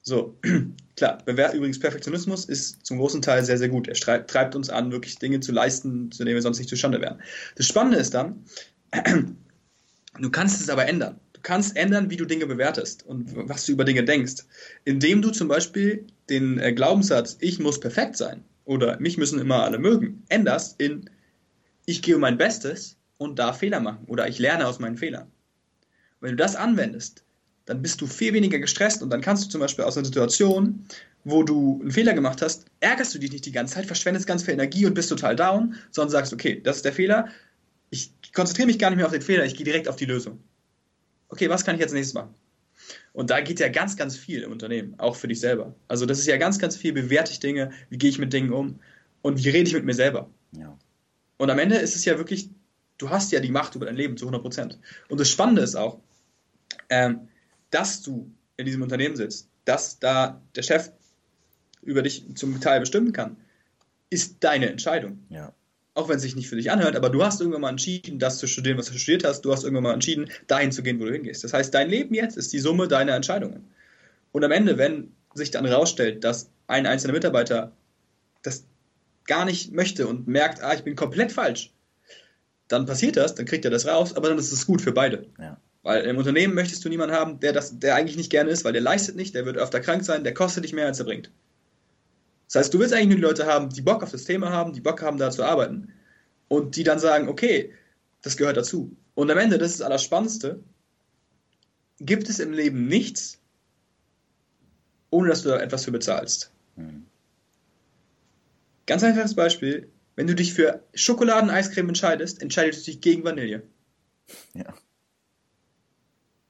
So, 0.04 0.40
klar, 0.96 1.18
übrigens 1.26 1.80
Perfektionismus 1.80 2.46
ist 2.46 2.86
zum 2.86 2.98
großen 2.98 3.22
Teil 3.22 3.44
sehr, 3.44 3.58
sehr 3.58 3.68
gut. 3.68 3.90
Er 3.90 4.26
treibt 4.26 4.56
uns 4.56 4.70
an, 4.70 4.94
wirklich 4.94 5.20
Dinge 5.20 5.42
zu 5.42 5.52
leisten, 5.52 6.14
zu 6.14 6.24
denen 6.24 6.36
wir 6.36 6.42
sonst 6.42 6.60
nicht 6.60 6.70
zustande 6.70 7.02
wären. 7.02 7.22
Das 7.58 7.68
Spannende 7.68 7.98
ist 7.98 8.14
dann, 8.14 8.46
du 10.22 10.30
kannst 10.30 10.62
es 10.62 10.70
aber 10.70 10.88
ändern. 10.88 11.20
Du 11.34 11.42
kannst 11.42 11.76
ändern, 11.76 12.10
wie 12.10 12.16
du 12.16 12.24
Dinge 12.24 12.46
bewertest 12.46 13.06
und 13.06 13.36
was 13.36 13.66
du 13.66 13.74
über 13.74 13.84
Dinge 13.84 14.06
denkst, 14.06 14.46
indem 14.86 15.22
du 15.22 15.32
zum 15.32 15.50
Beispiel 15.50 16.08
den 16.30 16.58
äh, 16.58 16.72
Glaubenssatz, 16.72 17.36
ich 17.42 17.60
muss 17.60 17.82
perfekt 17.82 18.16
sein 18.16 18.46
oder 18.66 19.00
mich 19.00 19.18
müssen 19.18 19.40
immer 19.40 19.64
alle 19.64 19.80
mögen, 19.80 20.24
änderst 20.30 20.80
in, 20.82 21.10
ich 21.86 22.02
gebe 22.02 22.20
mein 22.20 22.38
Bestes 22.38 22.98
und 23.18 23.40
darf 23.40 23.60
Fehler 23.60 23.80
machen 23.80 24.06
oder 24.08 24.28
ich 24.28 24.40
lerne 24.40 24.68
aus 24.68 24.80
meinen 24.80 24.98
Fehlern. 24.98 25.32
wenn 26.20 26.32
du 26.32 26.36
das 26.38 26.56
anwendest, 26.56 27.24
dann 27.66 27.82
bist 27.82 28.02
du 28.02 28.08
viel 28.08 28.34
weniger 28.34 28.60
gestresst 28.60 29.02
und 29.02 29.10
dann 29.10 29.22
kannst 29.22 29.46
du 29.46 29.50
zum 29.50 29.62
Beispiel 29.62 29.86
aus 29.86 29.98
einer 29.98 30.06
Situation, 30.06 30.86
wo 31.24 31.44
du 31.44 31.80
einen 31.82 31.92
Fehler 31.92 32.14
gemacht 32.14 32.42
hast, 32.42 32.66
ärgerst 32.80 33.14
du 33.14 33.20
dich 33.20 33.32
nicht 33.32 33.46
die 33.46 33.52
ganze 33.52 33.76
Zeit, 33.76 33.86
verschwendest 33.86 34.28
ganz 34.28 34.44
viel 34.44 34.54
Energie 34.54 34.86
und 34.86 34.94
bist 34.94 35.10
total 35.10 35.36
down, 35.36 35.76
sondern 35.92 36.12
sagst, 36.12 36.34
okay, 36.34 36.60
das 36.62 36.78
ist 36.78 36.86
der 36.86 36.94
Fehler, 36.94 37.28
ich 37.92 38.14
konzentriere 38.34 38.68
mich 38.68 38.80
gar 38.80 38.90
nicht 38.90 38.98
mehr 38.98 39.06
auf 39.06 39.12
den 39.12 39.22
Fehler, 39.22 39.46
ich 39.46 39.56
gehe 39.56 39.66
direkt 39.66 39.88
auf 39.88 39.96
die 39.96 40.06
Lösung 40.06 40.44
okay, 41.32 41.50
was 41.50 41.66
kann 41.66 41.76
ich 41.76 41.82
jetzt 41.82 41.94
nächstes 41.94 42.14
machen? 42.14 42.36
Und 43.14 43.30
da 43.30 43.42
geht 43.42 43.60
ja 43.60 43.70
ganz, 43.70 43.98
ganz 43.98 44.16
viel 44.16 44.44
im 44.44 44.52
Unternehmen, 44.52 44.96
auch 44.98 45.16
für 45.16 45.28
dich 45.28 45.40
selber. 45.40 45.76
Also 45.88 46.06
das 46.06 46.20
ist 46.20 46.28
ja 46.28 46.38
ganz, 46.38 46.60
ganz 46.60 46.76
viel, 46.76 46.94
bewerte 46.94 47.32
ich 47.32 47.40
Dinge, 47.40 47.72
wie 47.90 47.98
gehe 47.98 48.10
ich 48.10 48.20
mit 48.20 48.34
Dingen 48.34 48.52
um 48.52 48.80
und 49.22 49.44
wie 49.44 49.50
rede 49.50 49.68
ich 49.68 49.74
mit 49.74 49.86
mir 49.86 49.94
selber. 49.94 50.30
Ja. 50.58 50.78
Und 51.38 51.50
am 51.50 51.60
Ende 51.60 51.78
ist 51.78 51.96
es 51.96 52.06
ja 52.06 52.18
wirklich, 52.18 52.50
du 52.98 53.10
hast 53.10 53.32
ja 53.32 53.40
die 53.40 53.52
Macht 53.52 53.76
über 53.76 53.86
dein 53.86 53.96
Leben 53.96 54.18
zu 54.18 54.26
100 54.26 54.42
Prozent. 54.42 54.80
Und 55.10 55.20
das 55.20 55.30
Spannende 55.30 55.62
ist 55.62 55.76
auch, 55.76 56.00
ähm, 56.90 57.28
dass 57.70 58.02
du 58.02 58.32
in 58.58 58.66
diesem 58.66 58.82
Unternehmen 58.82 59.16
sitzt, 59.16 59.50
dass 59.66 60.00
da 60.00 60.42
der 60.56 60.64
Chef 60.64 60.92
über 61.82 62.02
dich 62.02 62.26
zum 62.36 62.60
Teil 62.62 62.80
bestimmen 62.80 63.12
kann, 63.12 63.38
ist 64.10 64.44
deine 64.44 64.70
Entscheidung. 64.70 65.26
Ja 65.30 65.54
auch 65.94 66.08
wenn 66.08 66.18
es 66.18 66.22
sich 66.22 66.36
nicht 66.36 66.48
für 66.48 66.56
dich 66.56 66.72
anhört, 66.72 66.96
aber 66.96 67.10
du 67.10 67.24
hast 67.24 67.42
irgendwann 67.42 67.62
mal 67.62 67.70
entschieden, 67.70 68.18
das 68.18 68.38
zu 68.38 68.48
studieren, 68.48 68.78
was 68.78 68.88
du 68.88 68.98
studiert 68.98 69.26
hast. 69.26 69.42
Du 69.42 69.52
hast 69.52 69.64
irgendwann 69.64 69.84
mal 69.84 69.94
entschieden, 69.94 70.30
dahin 70.48 70.72
zu 70.72 70.84
gehen, 70.84 71.00
wo 71.00 71.06
du 71.06 71.12
hingehst. 71.12 71.44
Das 71.44 71.54
heißt, 71.54 71.74
dein 71.74 71.90
Leben 71.90 72.14
jetzt 72.16 72.38
ist 72.38 72.54
die 72.54 72.60
Summe 72.60 72.88
deiner 72.88 73.16
Entscheidungen. 73.16 73.68
Und 74.32 74.44
am 74.44 74.52
Ende, 74.52 74.78
wenn 74.78 75.12
sich 75.34 75.52
dann 75.52 75.66
herausstellt, 75.66 76.24
dass 76.24 76.50
ein 76.68 76.86
einzelner 76.86 77.14
Mitarbeiter 77.14 77.74
das 78.42 78.66
gar 79.26 79.46
nicht 79.46 79.74
möchte 79.74 80.08
und 80.08 80.28
merkt, 80.28 80.64
ah, 80.64 80.74
ich 80.74 80.84
bin 80.84 80.96
komplett 80.96 81.32
falsch, 81.32 81.72
dann 82.70 82.86
passiert 82.86 83.18
das, 83.18 83.36
dann 83.36 83.46
kriegt 83.46 83.66
er 83.66 83.72
das 83.72 83.86
raus, 83.86 84.16
aber 84.16 84.30
dann 84.30 84.38
ist 84.38 84.52
es 84.52 84.66
gut 84.66 84.82
für 84.82 84.94
beide. 84.94 85.26
Ja. 85.40 85.58
Weil 85.84 86.06
im 86.06 86.18
Unternehmen 86.18 86.54
möchtest 86.54 86.86
du 86.86 86.90
niemanden 86.90 87.16
haben, 87.16 87.40
der 87.40 87.54
das, 87.54 87.80
der 87.80 87.96
eigentlich 87.96 88.16
nicht 88.16 88.30
gerne 88.30 88.52
ist, 88.52 88.64
weil 88.64 88.74
der 88.74 88.82
leistet 88.82 89.16
nicht, 89.16 89.36
der 89.36 89.46
wird 89.46 89.58
öfter 89.58 89.82
krank 89.82 90.06
sein, 90.06 90.24
der 90.24 90.34
kostet 90.34 90.64
dich 90.64 90.74
mehr, 90.74 90.86
als 90.86 91.00
er 91.00 91.06
bringt. 91.06 91.32
Das 92.52 92.66
heißt, 92.66 92.74
du 92.74 92.80
willst 92.80 92.94
eigentlich 92.94 93.08
nur 93.08 93.16
die 93.16 93.22
Leute 93.22 93.46
haben, 93.46 93.70
die 93.70 93.82
Bock 93.82 94.04
auf 94.04 94.12
das 94.12 94.26
Thema 94.26 94.50
haben, 94.52 94.74
die 94.74 94.82
Bock 94.82 95.02
haben, 95.02 95.18
da 95.18 95.32
zu 95.32 95.44
arbeiten. 95.44 95.94
Und 96.50 96.76
die 96.76 96.84
dann 96.84 97.00
sagen, 97.00 97.30
okay, 97.30 97.74
das 98.24 98.36
gehört 98.36 98.58
dazu. 98.58 98.94
Und 99.14 99.32
am 99.32 99.38
Ende, 99.38 99.58
das 99.58 99.72
ist 99.72 99.80
das 99.80 99.86
Allerspannendste, 99.86 100.62
gibt 102.02 102.28
es 102.28 102.40
im 102.40 102.52
Leben 102.52 102.88
nichts, 102.88 103.40
ohne 105.12 105.30
dass 105.30 105.44
du 105.44 105.50
da 105.50 105.62
etwas 105.62 105.86
für 105.86 105.94
bezahlst. 105.94 106.52
Mhm. 106.76 107.06
Ganz 108.86 109.02
einfaches 109.04 109.34
Beispiel, 109.34 109.90
wenn 110.18 110.28
du 110.28 110.36
dich 110.36 110.54
für 110.54 110.84
Schokoladeneiscreme 110.94 111.88
entscheidest, 111.88 112.42
entscheidest 112.42 112.86
du 112.86 112.92
dich 112.92 113.00
gegen 113.00 113.24
Vanille. 113.24 113.64
Ja. 114.54 114.74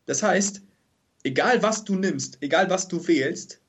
Das 0.07 0.23
heißt, 0.23 0.63
egal 1.23 1.61
was 1.61 1.83
du 1.83 1.93
nimmst, 1.93 2.39
egal 2.41 2.71
was 2.71 2.87
du 2.87 3.07
wählst, 3.07 3.60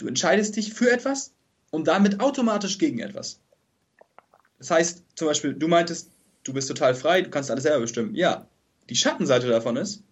Du 0.00 0.08
entscheidest 0.08 0.56
dich 0.56 0.72
für 0.72 0.90
etwas 0.90 1.34
und 1.70 1.86
damit 1.86 2.20
automatisch 2.20 2.78
gegen 2.78 3.00
etwas. 3.00 3.38
Das 4.58 4.70
heißt, 4.70 5.04
zum 5.14 5.28
Beispiel, 5.28 5.52
du 5.52 5.68
meintest, 5.68 6.10
du 6.42 6.54
bist 6.54 6.68
total 6.68 6.94
frei, 6.94 7.20
du 7.20 7.28
kannst 7.28 7.50
alles 7.50 7.64
selber 7.64 7.80
bestimmen. 7.80 8.14
Ja, 8.14 8.46
die 8.88 8.96
Schattenseite 8.96 9.46
davon 9.48 9.76
ist, 9.76 10.02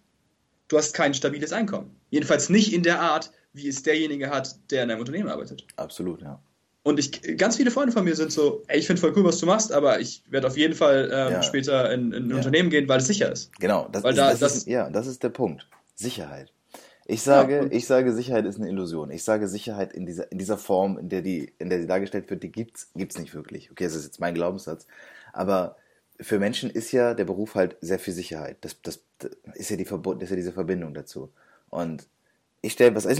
du 0.67 0.77
hast 0.77 0.93
kein 0.93 1.15
stabiles 1.15 1.51
Einkommen. 1.53 1.95
Jedenfalls 2.11 2.49
nicht 2.49 2.71
in 2.71 2.83
der 2.83 3.01
Art, 3.01 3.31
wie 3.53 3.67
es 3.67 3.81
derjenige 3.81 4.29
hat, 4.29 4.59
der 4.69 4.83
in 4.83 4.91
einem 4.91 4.99
Unternehmen 4.99 5.27
arbeitet. 5.27 5.65
Absolut, 5.75 6.21
ja. 6.21 6.39
Und 6.83 6.99
ich, 6.99 7.37
ganz 7.37 7.57
viele 7.57 7.71
Freunde 7.71 7.91
von 7.91 8.03
mir 8.03 8.15
sind 8.15 8.31
so, 8.31 8.63
ey, 8.67 8.77
ich 8.77 8.85
finde 8.85 9.01
voll 9.01 9.13
cool, 9.15 9.23
was 9.23 9.39
du 9.39 9.47
machst, 9.47 9.71
aber 9.71 9.99
ich 9.99 10.21
werde 10.29 10.45
auf 10.45 10.55
jeden 10.55 10.75
Fall 10.75 11.09
ähm, 11.11 11.33
ja. 11.33 11.43
später 11.43 11.91
in, 11.91 12.11
in 12.11 12.25
ein 12.25 12.29
ja. 12.29 12.35
Unternehmen 12.35 12.69
gehen, 12.69 12.87
weil 12.87 12.99
es 12.99 13.07
sicher 13.07 13.31
ist. 13.31 13.51
Genau, 13.59 13.87
das, 13.91 14.03
weil 14.03 14.11
ist, 14.11 14.17
da, 14.17 14.29
das, 14.29 14.39
das 14.39 14.55
ist, 14.57 14.67
ja, 14.67 14.91
das 14.91 15.07
ist 15.07 15.23
der 15.23 15.29
Punkt. 15.29 15.67
Sicherheit. 15.95 16.53
Ich 17.09 17.23
sage, 17.23 17.55
ja, 17.55 17.71
ich 17.71 17.87
sage, 17.87 18.13
Sicherheit 18.13 18.45
ist 18.45 18.59
eine 18.59 18.69
Illusion. 18.69 19.09
Ich 19.09 19.23
sage, 19.23 19.47
Sicherheit 19.47 19.93
in 19.93 20.05
dieser, 20.05 20.31
in 20.31 20.37
dieser 20.37 20.59
Form, 20.59 20.99
in 20.99 21.09
der 21.09 21.23
die, 21.23 21.51
in 21.57 21.71
der 21.71 21.79
sie 21.81 21.87
dargestellt 21.87 22.29
wird, 22.29 22.43
die 22.43 22.51
gibt's, 22.51 22.91
gibt's 22.93 23.17
nicht 23.17 23.33
wirklich. 23.33 23.71
Okay, 23.71 23.85
das 23.85 23.95
ist 23.95 24.05
jetzt 24.05 24.19
mein 24.19 24.35
Glaubenssatz. 24.35 24.85
Aber 25.33 25.75
für 26.21 26.37
Menschen 26.37 26.69
ist 26.69 26.91
ja 26.91 27.15
der 27.15 27.25
Beruf 27.25 27.55
halt 27.55 27.77
sehr 27.81 27.97
viel 27.97 28.13
Sicherheit. 28.13 28.57
Das, 28.61 28.79
das, 28.83 29.01
das 29.17 29.31
ist 29.55 29.71
ja 29.71 29.77
die 29.77 29.85
Verbund, 29.85 30.21
ist 30.21 30.29
ja 30.29 30.35
diese 30.35 30.51
Verbindung 30.51 30.93
dazu. 30.93 31.31
Und 31.71 32.07
ich 32.61 32.73
stelle, 32.73 32.93
was 32.93 33.07
ich, 33.07 33.19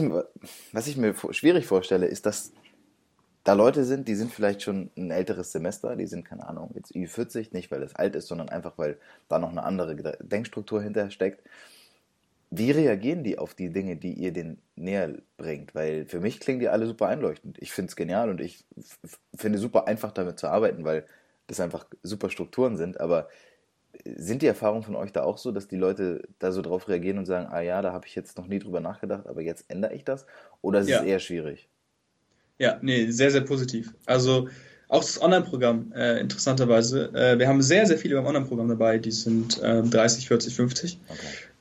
was 0.71 0.86
ich 0.86 0.95
mir 0.95 1.15
schwierig 1.32 1.65
vorstelle, 1.65 2.06
ist, 2.06 2.28
dass 2.28 2.52
da 3.43 3.54
Leute 3.54 3.86
sind, 3.86 4.08
die 4.08 4.15
sind 4.15 4.32
vielleicht 4.32 4.62
schon 4.62 4.91
ein 4.97 5.10
älteres 5.10 5.52
Semester, 5.52 5.95
die 5.95 6.06
sind, 6.06 6.25
keine 6.25 6.47
Ahnung, 6.47 6.69
jetzt 6.75 6.91
Ü40, 6.91 7.54
nicht 7.54 7.71
weil 7.71 7.82
es 7.82 7.95
alt 7.95 8.15
ist, 8.15 8.28
sondern 8.28 8.49
einfach, 8.49 8.78
weil 8.78 8.99
da 9.30 9.39
noch 9.39 9.49
eine 9.49 9.63
andere 9.63 9.95
Denkstruktur 9.95 10.84
hinter 10.84 11.10
steckt 11.10 11.41
wie 12.51 12.71
reagieren 12.71 13.23
die 13.23 13.38
auf 13.38 13.53
die 13.53 13.71
Dinge, 13.71 13.95
die 13.95 14.13
ihr 14.13 14.33
denen 14.33 14.59
näher 14.75 15.13
bringt? 15.38 15.75
Weil 15.75 16.05
für 16.05 16.19
mich 16.19 16.39
klingen 16.39 16.59
die 16.59 16.69
alle 16.69 16.88
super 16.88 17.07
einleuchtend. 17.07 17.57
Ich 17.59 17.71
finde 17.71 17.89
es 17.89 17.95
genial 17.95 18.29
und 18.29 18.41
ich 18.41 18.65
finde 19.35 19.59
super 19.59 19.88
einfach 19.88 20.12
damit 20.12 20.39
zu 20.39 20.47
arbeiten, 20.47 20.83
weil 20.83 21.05
das 21.47 21.59
einfach 21.59 21.85
super 22.01 22.29
Strukturen 22.29 22.75
sind. 22.77 22.99
Aber 22.99 23.29
sind 24.03 24.41
die 24.41 24.47
Erfahrungen 24.47 24.83
von 24.83 24.95
euch 24.95 25.12
da 25.12 25.23
auch 25.23 25.38
so, 25.38 25.51
dass 25.51 25.67
die 25.67 25.75
Leute 25.75 26.23
da 26.39 26.51
so 26.51 26.62
drauf 26.62 26.88
reagieren 26.88 27.17
und 27.17 27.25
sagen, 27.25 27.47
ah 27.51 27.62
ja, 27.62 27.81
da 27.81 27.93
habe 27.93 28.07
ich 28.07 28.15
jetzt 28.15 28.38
noch 28.38 28.47
nie 28.47 28.59
drüber 28.59 28.79
nachgedacht, 28.79 29.27
aber 29.27 29.41
jetzt 29.41 29.65
ändere 29.67 29.93
ich 29.93 30.03
das? 30.03 30.25
Oder 30.62 30.79
ist 30.79 30.89
ja. 30.89 30.99
es 30.99 31.05
eher 31.05 31.19
schwierig? 31.19 31.67
Ja, 32.57 32.77
nee, 32.81 33.09
sehr, 33.12 33.31
sehr 33.31 33.41
positiv. 33.41 33.93
Also 34.05 34.49
auch 34.88 35.01
das 35.01 35.21
Online-Programm, 35.21 35.91
äh, 35.93 36.19
interessanterweise. 36.19 37.13
Äh, 37.13 37.38
wir 37.38 37.47
haben 37.47 37.62
sehr, 37.62 37.85
sehr 37.85 37.97
viele 37.97 38.15
beim 38.15 38.25
Online-Programm 38.25 38.69
dabei, 38.69 38.97
die 38.97 39.12
sind 39.12 39.62
äh, 39.62 39.83
30, 39.83 40.27
40, 40.27 40.55
50. 40.55 40.99
Okay. 41.07 41.19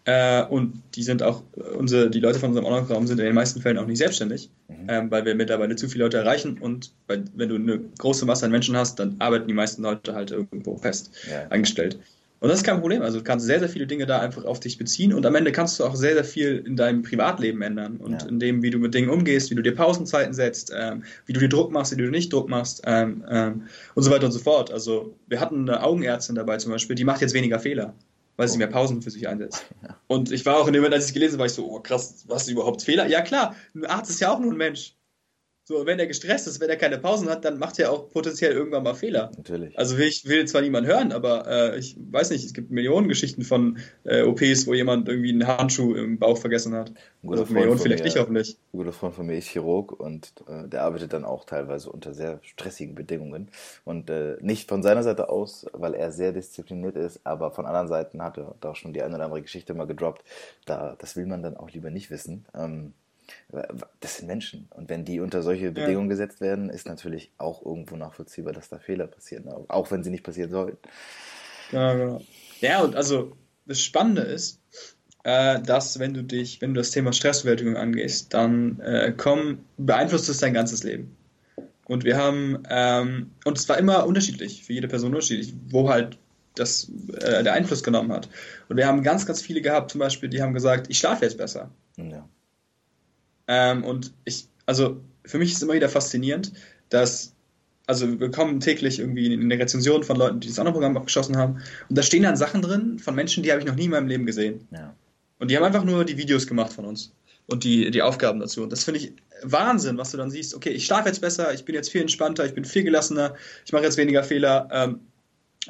Äh, 0.09 0.47
und 0.47 0.83
die 0.95 1.03
sind 1.03 1.23
auch, 1.23 1.43
unsere, 1.77 2.09
die 2.09 2.21
Leute 2.21 2.39
von 2.39 2.49
unserem 2.49 2.65
Online-Programm 2.65 3.07
sind 3.07 3.19
in 3.19 3.27
den 3.27 3.35
meisten 3.35 3.61
Fällen 3.61 3.77
auch 3.77 3.85
nicht 3.85 3.99
selbstständig, 3.99 4.49
mhm. 4.69 4.87
ähm, 4.89 5.11
weil 5.11 5.27
wir 5.27 5.35
mittlerweile 5.35 5.77
zu 5.77 5.87
viele 5.87 6.05
Leute 6.05 6.17
erreichen 6.17 6.57
und 6.59 6.93
weil, 7.09 7.25
wenn 7.35 7.51
du 7.51 7.57
eine 7.57 7.79
große 7.99 8.25
Masse 8.25 8.47
an 8.47 8.51
Menschen 8.51 8.75
hast, 8.75 8.99
dann 8.99 9.17
arbeiten 9.19 9.47
die 9.49 9.53
meisten 9.53 9.83
Leute 9.83 10.15
halt 10.15 10.31
irgendwo 10.31 10.79
fest 10.79 11.11
ja. 11.31 11.47
angestellt. 11.49 11.99
Und 12.41 12.49
das 12.49 12.61
ist 12.61 12.65
kein 12.65 12.81
Problem. 12.81 13.03
Also 13.03 13.19
du 13.19 13.25
kannst 13.25 13.45
sehr, 13.45 13.59
sehr 13.59 13.69
viele 13.69 13.87
Dinge 13.87 14.07
da 14.07 14.21
einfach 14.21 14.47
auf 14.47 14.61
dich 14.61 14.79
beziehen 14.79 15.13
und 15.13 15.27
am 15.27 15.35
Ende 15.35 15.53
kannst 15.53 15.79
du 15.79 15.85
auch 15.85 15.95
sehr, 15.95 16.15
sehr 16.15 16.25
viel 16.25 16.65
in 16.67 16.77
deinem 16.77 17.03
Privatleben 17.03 17.61
ändern 17.61 17.99
und 17.99 18.23
ja. 18.23 18.29
in 18.29 18.41
dem, 18.41 18.63
wie 18.63 18.71
du 18.71 18.79
mit 18.79 18.95
Dingen 18.95 19.11
umgehst, 19.11 19.51
wie 19.51 19.57
du 19.57 19.63
dir 19.63 19.75
Pausenzeiten 19.75 20.33
setzt, 20.33 20.73
ähm, 20.75 21.03
wie 21.27 21.35
du 21.35 21.41
dir 21.41 21.51
Druck 21.51 21.71
machst, 21.71 21.95
wie 21.95 22.01
du 22.01 22.11
nicht 22.11 22.33
Druck 22.33 22.49
machst 22.49 22.81
ähm, 22.87 23.27
ähm, 23.29 23.65
und 23.95 24.05
so 24.05 24.11
weiter 24.11 24.25
und 24.25 24.33
so 24.33 24.39
fort. 24.39 24.73
Also 24.73 25.15
wir 25.27 25.39
hatten 25.39 25.69
eine 25.69 25.83
Augenärztin 25.83 26.35
dabei 26.35 26.57
zum 26.57 26.73
Beispiel, 26.73 26.97
die 26.97 27.05
macht 27.05 27.21
jetzt 27.21 27.35
weniger 27.35 27.59
Fehler 27.59 27.93
weil 28.39 28.49
sie 28.49 28.57
mehr 28.57 28.69
Pausen 28.69 29.03
für 29.03 29.11
sich 29.11 29.29
einsetzt. 29.29 29.67
Und 30.07 30.33
ich 30.33 30.47
war 30.47 30.57
auch 30.57 30.67
in 30.69 30.73
dem 30.73 30.81
Moment, 30.81 30.95
als 30.95 31.05
ich 31.05 31.11
es 31.11 31.15
gelesen 31.15 31.33
habe, 31.35 31.41
war 31.41 31.47
ich 31.47 31.53
so, 31.53 31.71
oh 31.71 31.81
krass, 31.81 32.25
was 32.29 32.45
ist 32.45 32.49
überhaupt 32.49 32.83
Fehler? 32.83 33.07
Ja 33.07 33.21
klar, 33.21 33.55
ein 33.75 33.85
Arzt 33.85 34.11
ist 34.11 34.21
ja 34.21 34.33
auch 34.33 34.39
nur 34.39 34.53
ein 34.53 34.57
Mensch. 34.57 34.98
So, 35.69 35.85
wenn 35.85 35.99
er 35.99 36.07
gestresst 36.07 36.47
ist, 36.47 36.63
wenn 36.63 36.71
er 36.71 36.79
keine 36.79 36.97
Pausen 36.97 37.29
hat, 37.29 37.45
dann 37.45 37.59
macht 37.59 37.79
er 37.79 37.93
auch 37.93 38.09
potenziell 38.09 38.53
irgendwann 38.53 38.85
mal 38.85 38.95
Fehler. 38.95 39.31
Natürlich. 39.37 39.79
Also 39.79 39.99
ich 39.99 40.27
will 40.27 40.47
zwar 40.47 40.63
niemand 40.63 40.87
hören, 40.87 41.13
aber 41.13 41.47
äh, 41.47 41.79
ich 41.79 41.95
weiß 42.11 42.31
nicht, 42.31 42.43
es 42.47 42.55
gibt 42.55 42.71
Millionen 42.71 43.07
Geschichten 43.07 43.43
von 43.43 43.77
äh, 44.05 44.23
OPs, 44.23 44.67
wo 44.67 44.73
jemand 44.73 45.11
irgendwie 45.11 45.29
einen 45.29 45.47
Handschuh 45.47 45.95
im 45.95 46.19
Bauch 46.19 46.39
vergessen 46.39 46.73
hat. 46.73 46.89
Ein 47.23 47.27
guter 47.27 47.41
also 47.43 47.53
Millionen 47.53 47.79
vielleicht 47.79 48.03
mir, 48.03 48.07
nicht, 48.07 48.19
hoffentlich. 48.19 48.57
Ein 48.73 48.79
guter 48.79 48.93
Freund 48.95 49.15
von 49.15 49.27
mir 49.27 49.37
ist 49.37 49.49
Chirurg 49.49 49.93
und 49.93 50.33
äh, 50.49 50.67
der 50.69 50.85
arbeitet 50.85 51.13
dann 51.13 51.27
auch 51.27 51.45
teilweise 51.45 51.91
unter 51.91 52.15
sehr 52.15 52.41
stressigen 52.45 52.95
Bedingungen. 52.95 53.51
Und 53.85 54.09
äh, 54.09 54.39
nicht 54.41 54.71
von 54.71 54.83
seiner 54.83 55.03
Seite 55.03 55.29
aus, 55.29 55.67
weil 55.75 55.93
er 55.93 56.13
sehr 56.13 56.33
diszipliniert 56.33 56.97
ist, 56.97 57.21
aber 57.25 57.51
von 57.51 57.67
anderen 57.67 57.89
Seiten 57.89 58.23
hat 58.23 58.39
er 58.39 58.55
da 58.63 58.71
auch 58.71 58.77
schon 58.77 58.95
die 58.95 59.03
eine 59.03 59.17
oder 59.17 59.25
andere 59.25 59.43
Geschichte 59.43 59.75
mal 59.75 59.87
gedroppt. 59.87 60.25
Da, 60.65 60.97
das 60.99 61.15
will 61.15 61.27
man 61.27 61.43
dann 61.43 61.59
auch 61.59 61.69
lieber 61.69 61.91
nicht 61.91 62.11
wissen. 62.11 62.47
Ähm, 62.55 62.95
das 64.01 64.17
sind 64.17 64.27
Menschen. 64.27 64.69
Und 64.71 64.89
wenn 64.89 65.05
die 65.05 65.21
unter 65.21 65.43
solche 65.43 65.71
Bedingungen 65.73 66.09
ja. 66.09 66.15
gesetzt 66.15 66.41
werden, 66.41 66.71
ist 66.71 66.87
natürlich 66.87 67.31
auch 67.39 67.65
irgendwo 67.65 67.97
nachvollziehbar, 67.97 68.53
dass 68.53 68.69
da 68.69 68.79
Fehler 68.79 69.07
passieren, 69.07 69.49
auch 69.69 69.91
wenn 69.91 70.03
sie 70.03 70.11
nicht 70.11 70.25
passieren 70.25 70.51
sollten. 70.51 70.79
Genau, 71.71 71.97
genau. 71.97 72.21
Ja, 72.61 72.83
und 72.83 72.97
also 72.97 73.37
das 73.67 73.81
Spannende 73.81 74.23
ist, 74.23 74.61
äh, 75.25 75.61
dass 75.61 75.99
wenn 75.99 76.15
du 76.15 76.23
dich, 76.23 76.61
wenn 76.61 76.75
du 76.75 76.81
das 76.81 76.91
Thema 76.91 77.13
Stressbewältigung 77.13 77.77
angehst, 77.77 78.33
dann 78.35 78.81
äh, 78.81 79.13
komm, 79.17 79.65
beeinflusst 79.77 80.29
es 80.29 80.39
dein 80.39 80.55
ganzes 80.55 80.85
Leben. 80.85 81.17
Und 81.87 82.05
wir 82.05 82.17
haben, 82.17 82.63
ähm, 82.69 83.31
und 83.45 83.59
es 83.59 83.69
war 83.69 83.79
immer 83.79 84.07
unterschiedlich, 84.07 84.65
für 84.65 84.75
jede 84.75 84.89
Person 84.89 85.15
unterschiedlich, 85.15 85.55
wo 85.69 85.89
halt 85.89 86.19
das, 86.55 86.91
äh, 87.21 87.43
der 87.43 87.53
Einfluss 87.55 87.83
genommen 87.83 88.13
hat. 88.13 88.29
Und 88.69 88.77
wir 88.77 88.87
haben 88.87 89.03
ganz, 89.03 89.27
ganz 89.27 89.41
viele 89.41 89.63
gehabt, 89.63 89.91
zum 89.91 89.99
Beispiel, 90.01 90.29
die 90.29 90.43
haben 90.43 90.55
gesagt, 90.55 90.87
ich 90.91 90.99
schlafe 90.99 91.25
jetzt 91.25 91.39
besser. 91.39 91.71
Ja. 91.97 92.29
Ähm, 93.49 93.85
und 93.85 94.13
ich, 94.25 94.47
also 94.67 95.01
für 95.25 95.39
mich 95.39 95.51
ist 95.51 95.57
es 95.57 95.63
immer 95.63 95.75
wieder 95.75 95.89
faszinierend, 95.89 96.53
dass, 96.91 97.35
also 97.87 98.09
wir 98.09 98.19
bekommen 98.19 98.61
täglich 98.61 98.99
irgendwie 98.99 99.33
eine 99.33 99.59
Rezension 99.59 100.05
von 100.05 100.17
Leuten, 100.17 100.41
die 100.41 100.49
das 100.49 100.59
andere 100.59 100.75
Programm 100.75 100.97
abgeschossen 100.97 101.37
haben. 101.37 101.61
Und 101.89 101.99
da 101.99 102.03
stehen 102.03 102.23
dann 102.23 102.37
Sachen 102.37 102.63
drin 102.63 102.99
von 102.99 103.15
Menschen, 103.15 103.43
die 103.43 103.51
habe 103.51 103.61
ich 103.61 103.67
noch 103.67 103.75
nie 103.75 103.87
in 103.87 103.91
meinem 103.91 104.09
Leben 104.09 104.27
gesehen. 104.27 104.69
Ja. 104.71 104.95
Und 105.39 105.51
die 105.51 105.57
haben 105.57 105.65
einfach 105.65 105.85
nur 105.85 106.05
die 106.05 106.17
Videos 106.17 106.47
gemacht 106.47 106.73
von 106.73 106.85
uns 106.85 107.13
und 107.47 107.65
die, 107.65 107.91
die 107.91 108.03
Aufgaben 108.03 108.41
dazu. 108.41 108.63
Und 108.63 108.71
das 108.71 108.85
finde 108.85 109.01
ich 109.01 109.13
Wahnsinn, 109.43 109.97
was 109.97 110.11
du 110.11 110.17
dann 110.19 110.31
siehst. 110.31 110.55
Okay, 110.55 110.71
ich 110.71 110.85
schlafe 110.85 111.09
jetzt 111.09 111.21
besser, 111.21 111.55
ich 111.55 111.65
bin 111.65 111.75
jetzt 111.75 111.91
viel 111.91 112.03
entspannter, 112.03 112.45
ich 112.45 112.55
bin 112.55 112.65
viel 112.65 112.83
gelassener, 112.83 113.35
ich 113.65 113.73
mache 113.73 113.85
jetzt 113.85 113.97
weniger 113.97 114.23
Fehler 114.23 114.69
ähm, 114.71 115.01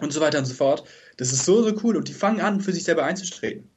und 0.01 0.13
so 0.13 0.21
weiter 0.21 0.39
und 0.39 0.47
so 0.47 0.55
fort. 0.55 0.85
Das 1.19 1.33
ist 1.33 1.45
so, 1.45 1.63
so 1.63 1.73
cool. 1.83 1.97
Und 1.97 2.09
die 2.09 2.15
fangen 2.15 2.41
an, 2.41 2.61
für 2.61 2.73
sich 2.73 2.85
selber 2.85 3.05
einzustreten. 3.05 3.69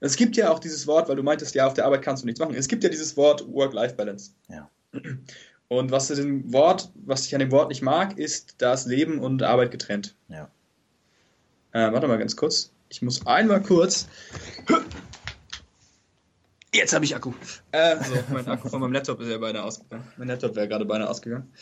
Es 0.00 0.16
gibt 0.16 0.36
ja 0.36 0.50
auch 0.50 0.58
dieses 0.58 0.86
Wort, 0.86 1.08
weil 1.08 1.16
du 1.16 1.22
meintest, 1.22 1.54
ja, 1.54 1.66
auf 1.66 1.74
der 1.74 1.84
Arbeit 1.84 2.02
kannst 2.02 2.22
du 2.22 2.26
nichts 2.26 2.40
machen. 2.40 2.54
Es 2.54 2.68
gibt 2.68 2.84
ja 2.84 2.90
dieses 2.90 3.16
Wort 3.16 3.46
Work-Life-Balance. 3.52 4.32
Ja. 4.48 4.70
Und 5.68 5.90
was, 5.90 6.08
dem 6.08 6.50
Wort, 6.52 6.90
was 6.94 7.26
ich 7.26 7.34
an 7.34 7.40
dem 7.40 7.50
Wort 7.50 7.68
nicht 7.68 7.82
mag, 7.82 8.18
ist 8.18 8.54
das 8.58 8.86
Leben 8.86 9.18
und 9.18 9.42
Arbeit 9.42 9.70
getrennt. 9.70 10.14
Ja. 10.28 10.50
Äh, 11.72 11.92
warte 11.92 12.08
mal 12.08 12.16
ganz 12.16 12.36
kurz. 12.36 12.72
Ich 12.88 13.02
muss 13.02 13.26
einmal 13.26 13.62
kurz. 13.62 14.08
Jetzt 16.72 16.94
habe 16.94 17.04
ich 17.04 17.14
Akku. 17.14 17.34
Äh, 17.72 17.96
so, 18.02 18.14
mein 18.32 18.46
Akku 18.48 18.70
von 18.70 18.80
meinem 18.80 18.92
Laptop 18.92 19.20
ist 19.20 19.28
ja 19.28 19.36
beinahe 19.36 19.62
ausgegangen. 19.62 20.08
Mein 20.16 20.28
Laptop 20.28 20.56
wäre 20.56 20.68
gerade 20.68 20.86
beinahe 20.86 21.10
ausgegangen. 21.10 21.52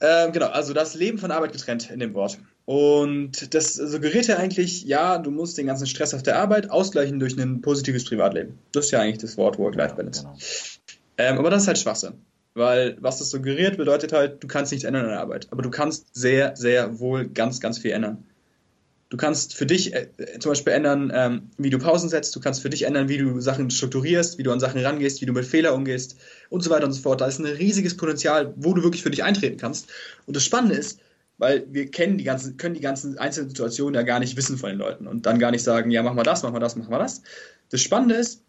Ähm, 0.00 0.32
genau, 0.32 0.46
also 0.46 0.72
das 0.72 0.94
Leben 0.94 1.18
von 1.18 1.32
Arbeit 1.32 1.52
getrennt 1.52 1.90
in 1.90 1.98
dem 1.98 2.14
Wort. 2.14 2.38
Und 2.66 3.54
das 3.54 3.74
suggeriert 3.74 4.26
ja 4.26 4.38
eigentlich, 4.38 4.84
ja, 4.84 5.18
du 5.18 5.30
musst 5.30 5.58
den 5.58 5.66
ganzen 5.66 5.86
Stress 5.86 6.14
auf 6.14 6.22
der 6.22 6.38
Arbeit 6.38 6.70
ausgleichen 6.70 7.18
durch 7.18 7.36
ein 7.36 7.60
positives 7.60 8.04
Privatleben. 8.04 8.58
Das 8.72 8.86
ist 8.86 8.90
ja 8.90 9.00
eigentlich 9.00 9.18
das 9.18 9.36
Wort 9.36 9.58
Work-Life-Balance. 9.58 10.22
Ja, 10.22 10.30
genau. 10.30 10.38
ähm, 11.18 11.38
aber 11.38 11.50
das 11.50 11.62
ist 11.62 11.68
halt 11.68 11.78
Schwachsinn. 11.78 12.14
Weil 12.54 12.96
was 13.00 13.18
das 13.18 13.30
suggeriert, 13.30 13.76
bedeutet 13.76 14.12
halt, 14.12 14.42
du 14.42 14.46
kannst 14.46 14.72
nichts 14.72 14.84
ändern 14.84 15.04
in 15.04 15.10
der 15.10 15.20
Arbeit. 15.20 15.48
Aber 15.50 15.62
du 15.62 15.70
kannst 15.70 16.14
sehr, 16.14 16.56
sehr 16.56 17.00
wohl 17.00 17.26
ganz, 17.26 17.60
ganz 17.60 17.78
viel 17.78 17.90
ändern. 17.90 18.24
Du 19.10 19.18
kannst 19.18 19.54
für 19.54 19.66
dich 19.66 19.92
äh, 19.92 20.08
zum 20.38 20.52
Beispiel 20.52 20.72
ändern, 20.72 21.12
ähm, 21.14 21.50
wie 21.58 21.70
du 21.70 21.78
Pausen 21.78 22.08
setzt. 22.08 22.34
Du 22.34 22.40
kannst 22.40 22.62
für 22.62 22.70
dich 22.70 22.84
ändern, 22.84 23.08
wie 23.08 23.18
du 23.18 23.40
Sachen 23.40 23.70
strukturierst, 23.70 24.38
wie 24.38 24.42
du 24.42 24.52
an 24.52 24.60
Sachen 24.60 24.80
rangehst, 24.80 25.20
wie 25.20 25.26
du 25.26 25.32
mit 25.32 25.44
Fehler 25.44 25.74
umgehst 25.74 26.16
und 26.48 26.62
so 26.62 26.70
weiter 26.70 26.86
und 26.86 26.92
so 26.92 27.02
fort. 27.02 27.20
Da 27.20 27.26
ist 27.26 27.38
ein 27.38 27.44
riesiges 27.44 27.96
Potenzial, 27.96 28.54
wo 28.56 28.72
du 28.72 28.82
wirklich 28.82 29.02
für 29.02 29.10
dich 29.10 29.22
eintreten 29.22 29.58
kannst. 29.58 29.88
Und 30.26 30.34
das 30.34 30.44
Spannende 30.44 30.76
ist, 30.76 31.00
weil 31.38 31.66
wir 31.72 31.90
kennen 31.90 32.18
die 32.18 32.24
ganzen, 32.24 32.56
können 32.56 32.74
die 32.74 32.80
ganzen 32.80 33.18
einzelnen 33.18 33.48
Situationen 33.50 33.94
ja 33.94 34.02
gar 34.02 34.20
nicht 34.20 34.36
wissen 34.36 34.58
von 34.58 34.70
den 34.70 34.78
Leuten 34.78 35.06
und 35.06 35.26
dann 35.26 35.38
gar 35.38 35.50
nicht 35.50 35.64
sagen, 35.64 35.90
ja, 35.90 36.02
mach 36.02 36.14
mal 36.14 36.22
das, 36.22 36.42
mach 36.42 36.52
mal 36.52 36.60
das, 36.60 36.76
mach 36.76 36.88
mal 36.88 36.98
das. 36.98 37.22
Das 37.70 37.80
Spannende 37.80 38.14
ist, 38.14 38.42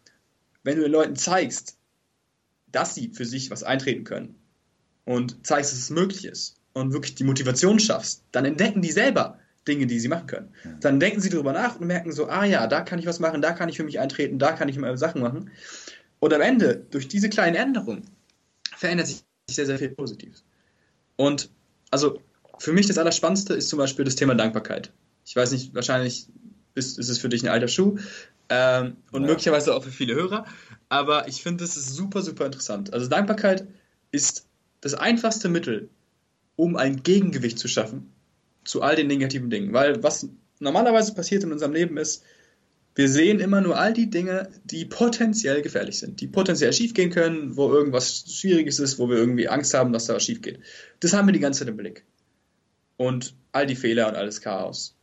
wenn 0.62 0.76
du 0.76 0.82
den 0.82 0.92
Leuten 0.92 1.16
zeigst, 1.16 1.76
dass 2.70 2.94
sie 2.94 3.08
für 3.08 3.24
sich 3.24 3.50
was 3.50 3.62
eintreten 3.62 4.04
können 4.04 4.36
und 5.04 5.46
zeigst, 5.46 5.72
dass 5.72 5.78
es 5.78 5.90
möglich 5.90 6.24
ist 6.24 6.56
und 6.74 6.92
wirklich 6.92 7.14
die 7.14 7.24
Motivation 7.24 7.78
schaffst, 7.80 8.22
dann 8.32 8.44
entdecken 8.44 8.82
die 8.82 8.92
selber, 8.92 9.38
Dinge, 9.66 9.86
die 9.86 9.98
sie 9.98 10.08
machen 10.08 10.26
können. 10.26 10.54
Dann 10.80 11.00
denken 11.00 11.20
sie 11.20 11.28
darüber 11.28 11.52
nach 11.52 11.80
und 11.80 11.86
merken 11.86 12.12
so, 12.12 12.26
ah 12.28 12.44
ja, 12.44 12.66
da 12.66 12.82
kann 12.82 12.98
ich 12.98 13.06
was 13.06 13.18
machen, 13.18 13.42
da 13.42 13.52
kann 13.52 13.68
ich 13.68 13.76
für 13.76 13.84
mich 13.84 13.98
eintreten, 13.98 14.38
da 14.38 14.52
kann 14.52 14.68
ich 14.68 14.78
mal 14.78 14.96
Sachen 14.96 15.20
machen. 15.20 15.50
Und 16.20 16.32
am 16.32 16.40
Ende, 16.40 16.86
durch 16.90 17.08
diese 17.08 17.28
kleinen 17.28 17.56
Änderungen, 17.56 18.08
verändert 18.76 19.08
sich 19.08 19.24
sehr, 19.50 19.66
sehr 19.66 19.78
viel 19.78 19.90
Positives. 19.90 20.44
Und 21.16 21.50
also 21.90 22.20
für 22.58 22.72
mich 22.72 22.86
das 22.86 22.98
Allerspannendste 22.98 23.54
ist 23.54 23.68
zum 23.68 23.78
Beispiel 23.78 24.04
das 24.04 24.16
Thema 24.16 24.34
Dankbarkeit. 24.34 24.92
Ich 25.24 25.36
weiß 25.36 25.52
nicht, 25.52 25.74
wahrscheinlich 25.74 26.26
ist, 26.74 26.98
ist 26.98 27.08
es 27.08 27.18
für 27.18 27.28
dich 27.28 27.42
ein 27.42 27.48
alter 27.48 27.68
Schuh 27.68 27.98
ähm, 28.48 28.96
und 29.12 29.22
ja. 29.22 29.28
möglicherweise 29.28 29.74
auch 29.74 29.82
für 29.82 29.90
viele 29.90 30.14
Hörer, 30.14 30.46
aber 30.88 31.28
ich 31.28 31.42
finde, 31.42 31.64
ist 31.64 31.74
super, 31.74 32.22
super 32.22 32.46
interessant. 32.46 32.92
Also 32.92 33.08
Dankbarkeit 33.08 33.66
ist 34.12 34.46
das 34.80 34.94
einfachste 34.94 35.48
Mittel, 35.48 35.88
um 36.54 36.76
ein 36.76 37.02
Gegengewicht 37.02 37.58
zu 37.58 37.68
schaffen 37.68 38.12
zu 38.64 38.82
all 38.82 38.96
den 38.96 39.06
negativen 39.06 39.50
Dingen. 39.50 39.72
Weil 39.72 40.02
was 40.02 40.28
normalerweise 40.58 41.14
passiert 41.14 41.44
in 41.44 41.52
unserem 41.52 41.72
Leben 41.72 41.96
ist, 41.96 42.22
wir 42.94 43.10
sehen 43.10 43.40
immer 43.40 43.60
nur 43.60 43.78
all 43.78 43.92
die 43.92 44.08
Dinge, 44.08 44.48
die 44.64 44.86
potenziell 44.86 45.60
gefährlich 45.60 45.98
sind, 45.98 46.20
die 46.20 46.28
potenziell 46.28 46.72
schiefgehen 46.72 47.10
können, 47.10 47.56
wo 47.56 47.70
irgendwas 47.70 48.24
Schwieriges 48.26 48.78
ist, 48.78 48.98
wo 48.98 49.10
wir 49.10 49.18
irgendwie 49.18 49.48
Angst 49.48 49.74
haben, 49.74 49.92
dass 49.92 50.06
da 50.06 50.14
was 50.14 50.24
schief 50.24 50.40
geht. 50.40 50.60
Das 51.00 51.12
haben 51.12 51.28
wir 51.28 51.32
die 51.32 51.40
ganze 51.40 51.60
Zeit 51.60 51.68
im 51.68 51.76
Blick. 51.76 52.06
Und 52.96 53.34
all 53.52 53.66
die 53.66 53.76
Fehler 53.76 54.08
und 54.08 54.16
alles 54.16 54.40
Chaos. 54.40 54.96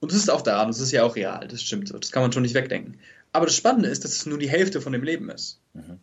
Und 0.00 0.12
das 0.12 0.18
ist 0.18 0.30
auch 0.30 0.42
da, 0.42 0.62
und 0.62 0.68
das 0.68 0.80
ist 0.80 0.92
ja 0.92 1.02
auch 1.02 1.16
real, 1.16 1.46
das 1.48 1.62
stimmt 1.62 1.88
so, 1.88 1.98
das 1.98 2.12
kann 2.12 2.22
man 2.22 2.32
schon 2.32 2.42
nicht 2.42 2.54
wegdenken. 2.54 2.98
Aber 3.32 3.46
das 3.46 3.56
Spannende 3.56 3.88
ist, 3.88 4.04
dass 4.04 4.12
es 4.12 4.26
nur 4.26 4.38
die 4.38 4.48
Hälfte 4.48 4.80
von 4.80 4.92
dem 4.92 5.02
Leben 5.02 5.28
ist. 5.30 5.60
Mhm. 5.74 5.98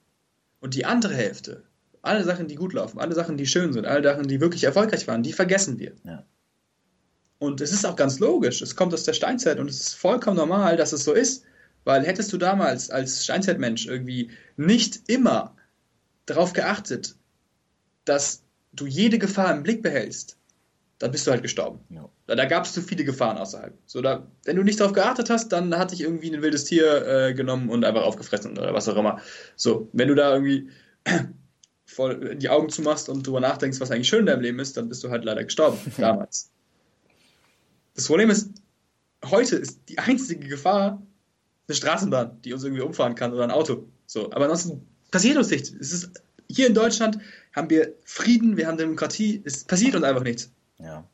Und 0.59 0.73
die 0.73 0.85
andere 0.85 1.15
Hälfte, 1.15 1.63
alle 2.01 2.23
Sachen, 2.23 2.47
die 2.47 2.55
gut 2.55 2.73
laufen, 2.73 2.99
alle 2.99 3.15
Sachen, 3.15 3.37
die 3.37 3.47
schön 3.47 3.73
sind, 3.73 3.85
alle 3.85 4.03
Sachen, 4.03 4.27
die 4.27 4.41
wirklich 4.41 4.63
erfolgreich 4.63 5.07
waren, 5.07 5.23
die 5.23 5.33
vergessen 5.33 5.79
wir. 5.79 5.93
Ja. 6.03 6.25
Und 7.39 7.61
es 7.61 7.71
ist 7.71 7.85
auch 7.85 7.95
ganz 7.95 8.19
logisch, 8.19 8.61
es 8.61 8.75
kommt 8.75 8.93
aus 8.93 9.03
der 9.03 9.13
Steinzeit 9.13 9.59
und 9.59 9.69
es 9.69 9.81
ist 9.81 9.93
vollkommen 9.93 10.37
normal, 10.37 10.77
dass 10.77 10.93
es 10.93 11.03
so 11.03 11.13
ist, 11.13 11.43
weil 11.83 12.05
hättest 12.05 12.31
du 12.33 12.37
damals 12.37 12.89
als 12.89 13.23
Steinzeitmensch 13.23 13.85
irgendwie 13.85 14.31
nicht 14.57 15.01
immer 15.07 15.55
darauf 16.25 16.53
geachtet, 16.53 17.15
dass 18.05 18.43
du 18.73 18.87
jede 18.87 19.19
Gefahr 19.19 19.53
im 19.53 19.63
Blick 19.63 19.81
behältst, 19.81 20.37
dann 20.99 21.11
bist 21.11 21.27
du 21.27 21.31
halt 21.31 21.41
gestorben. 21.41 21.79
Ja. 21.89 22.09
Da, 22.27 22.35
da 22.35 22.45
gab 22.45 22.65
es 22.65 22.73
zu 22.73 22.81
viele 22.81 23.03
Gefahren 23.03 23.37
außerhalb. 23.37 23.77
So, 23.85 24.01
da, 24.01 24.27
wenn 24.45 24.55
du 24.55 24.63
nicht 24.63 24.79
darauf 24.79 24.93
geachtet 24.93 25.29
hast, 25.29 25.49
dann 25.49 25.77
hat 25.77 25.91
dich 25.91 26.01
irgendwie 26.01 26.33
ein 26.33 26.41
wildes 26.41 26.65
Tier 26.65 27.05
äh, 27.05 27.33
genommen 27.33 27.69
und 27.69 27.83
einfach 27.83 28.03
aufgefressen 28.03 28.57
oder 28.57 28.73
was 28.73 28.87
auch 28.87 28.95
immer. 28.95 29.19
So, 29.55 29.89
wenn 29.93 30.07
du 30.07 30.15
da 30.15 30.33
irgendwie 30.33 30.69
voll 31.85 32.35
die 32.35 32.49
Augen 32.49 32.69
zumachst 32.69 33.09
und 33.09 33.27
drüber 33.27 33.41
nachdenkst, 33.41 33.79
was 33.79 33.91
eigentlich 33.91 34.07
schön 34.07 34.21
in 34.21 34.25
deinem 34.27 34.41
Leben 34.41 34.59
ist, 34.59 34.77
dann 34.77 34.89
bist 34.89 35.03
du 35.03 35.09
halt 35.09 35.25
leider 35.25 35.43
gestorben 35.43 35.77
damals. 35.97 36.49
Das 37.93 38.07
Problem 38.07 38.29
ist, 38.29 38.51
heute 39.25 39.57
ist 39.57 39.81
die 39.89 39.99
einzige 39.99 40.47
Gefahr 40.47 41.01
eine 41.67 41.75
Straßenbahn, 41.75 42.41
die 42.43 42.53
uns 42.53 42.63
irgendwie 42.63 42.83
umfahren 42.83 43.15
kann 43.15 43.33
oder 43.33 43.43
ein 43.43 43.51
Auto. 43.51 43.87
So, 44.05 44.31
aber 44.31 44.45
ansonsten 44.45 44.87
passiert 45.11 45.37
uns 45.37 45.49
nichts. 45.49 45.71
Es 45.71 45.91
ist, 45.91 46.21
hier 46.47 46.67
in 46.67 46.73
Deutschland 46.73 47.17
haben 47.53 47.69
wir 47.69 47.95
Frieden, 48.03 48.55
wir 48.55 48.67
haben 48.67 48.77
Demokratie, 48.77 49.41
es 49.45 49.63
passiert 49.63 49.95
uns 49.95 50.03
einfach 50.03 50.23
nichts. 50.23 50.51
Ja. 50.79 51.07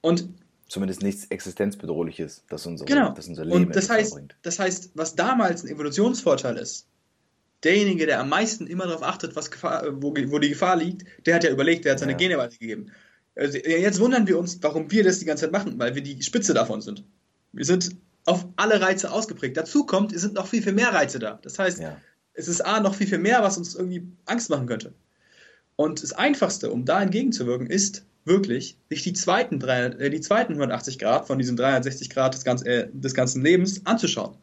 Und 0.00 0.28
zumindest 0.68 1.02
nichts 1.02 1.26
existenzbedrohliches, 1.26 2.44
das 2.48 2.66
unser, 2.66 2.84
genau. 2.84 3.12
das 3.12 3.28
unser 3.28 3.44
Leben 3.44 3.66
Und 3.66 3.76
das 3.76 3.90
heißt, 3.90 4.14
bringt. 4.14 4.36
das 4.42 4.58
heißt, 4.58 4.90
was 4.94 5.14
damals 5.14 5.64
ein 5.64 5.68
Evolutionsvorteil 5.68 6.56
ist, 6.56 6.86
derjenige, 7.62 8.06
der 8.06 8.20
am 8.20 8.28
meisten 8.28 8.66
immer 8.66 8.86
darauf 8.86 9.02
achtet, 9.02 9.36
was 9.36 9.50
Gefahr, 9.50 9.84
wo, 10.02 10.14
wo 10.14 10.38
die 10.38 10.50
Gefahr 10.50 10.76
liegt, 10.76 11.04
der 11.26 11.36
hat 11.36 11.44
ja 11.44 11.50
überlegt, 11.50 11.84
der 11.84 11.92
hat 11.92 12.00
seine 12.00 12.12
ja. 12.12 12.18
Gene 12.18 12.38
weitergegeben. 12.38 12.90
Also 13.36 13.58
jetzt 13.58 14.00
wundern 14.00 14.26
wir 14.26 14.38
uns, 14.38 14.62
warum 14.62 14.90
wir 14.90 15.02
das 15.02 15.18
die 15.18 15.24
ganze 15.24 15.44
Zeit 15.44 15.52
machen, 15.52 15.78
weil 15.78 15.94
wir 15.94 16.02
die 16.02 16.22
Spitze 16.22 16.54
davon 16.54 16.80
sind. 16.80 17.04
Wir 17.52 17.64
sind 17.64 17.96
auf 18.26 18.46
alle 18.56 18.80
Reize 18.80 19.10
ausgeprägt. 19.10 19.56
Dazu 19.56 19.86
kommt, 19.86 20.12
es 20.12 20.22
sind 20.22 20.34
noch 20.34 20.46
viel, 20.46 20.62
viel 20.62 20.72
mehr 20.72 20.92
Reize 20.92 21.18
da. 21.18 21.38
Das 21.42 21.58
heißt, 21.58 21.80
ja. 21.80 21.96
es 22.34 22.48
ist 22.48 22.60
A, 22.60 22.80
noch 22.80 22.94
viel, 22.94 23.06
viel 23.06 23.18
mehr, 23.18 23.42
was 23.42 23.58
uns 23.58 23.74
irgendwie 23.74 24.06
Angst 24.26 24.50
machen 24.50 24.66
könnte. 24.66 24.92
Und 25.76 26.02
das 26.02 26.12
Einfachste, 26.12 26.70
um 26.70 26.84
da 26.84 27.02
entgegenzuwirken, 27.02 27.66
ist 27.66 28.04
wirklich, 28.24 28.76
sich 28.88 29.02
die 29.02 29.12
zweiten, 29.12 29.58
drei, 29.58 29.84
äh, 29.86 30.10
die 30.10 30.20
zweiten 30.20 30.52
180 30.52 30.98
Grad 30.98 31.26
von 31.26 31.38
diesen 31.38 31.56
360 31.56 32.10
Grad 32.10 32.34
des, 32.34 32.44
ganz, 32.44 32.62
äh, 32.64 32.88
des 32.92 33.14
ganzen 33.14 33.42
Lebens 33.42 33.84
anzuschauen. 33.84 34.36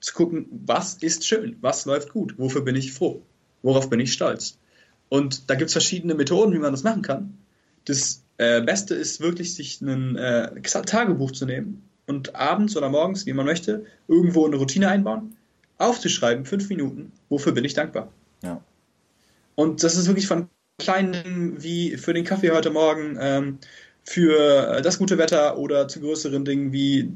Zu 0.00 0.14
gucken, 0.14 0.46
was 0.50 0.94
ist 0.94 1.26
schön, 1.26 1.56
was 1.60 1.86
läuft 1.86 2.12
gut, 2.12 2.38
wofür 2.38 2.62
bin 2.62 2.76
ich 2.76 2.92
froh, 2.92 3.22
worauf 3.62 3.90
bin 3.90 4.00
ich 4.00 4.12
stolz. 4.12 4.58
Und 5.08 5.50
da 5.50 5.54
gibt 5.54 5.68
es 5.68 5.72
verschiedene 5.72 6.14
Methoden, 6.14 6.52
wie 6.52 6.58
man 6.58 6.72
das 6.72 6.82
machen 6.82 7.02
kann. 7.02 7.38
Das 7.84 8.22
äh, 8.38 8.60
Beste 8.60 8.94
ist 8.94 9.20
wirklich, 9.20 9.54
sich 9.54 9.80
ein 9.80 10.16
äh, 10.16 10.60
Tagebuch 10.62 11.30
zu 11.30 11.46
nehmen 11.46 11.82
und 12.06 12.34
abends 12.34 12.76
oder 12.76 12.88
morgens, 12.88 13.26
wie 13.26 13.32
man 13.32 13.46
möchte, 13.46 13.84
irgendwo 14.08 14.46
eine 14.46 14.56
Routine 14.56 14.88
einbauen, 14.88 15.36
aufzuschreiben, 15.78 16.44
fünf 16.44 16.68
Minuten, 16.68 17.12
wofür 17.28 17.52
bin 17.52 17.64
ich 17.64 17.74
dankbar. 17.74 18.12
Ja. 18.42 18.62
Und 19.54 19.82
das 19.82 19.96
ist 19.96 20.06
wirklich 20.06 20.26
von 20.26 20.48
kleinen 20.78 21.12
Dingen 21.12 21.62
wie 21.62 21.96
für 21.96 22.12
den 22.12 22.24
Kaffee 22.24 22.50
heute 22.50 22.70
Morgen, 22.70 23.16
ähm, 23.20 23.58
für 24.04 24.80
das 24.82 24.98
gute 24.98 25.18
Wetter 25.18 25.58
oder 25.58 25.88
zu 25.88 26.00
größeren 26.00 26.44
Dingen 26.44 26.72
wie, 26.72 27.10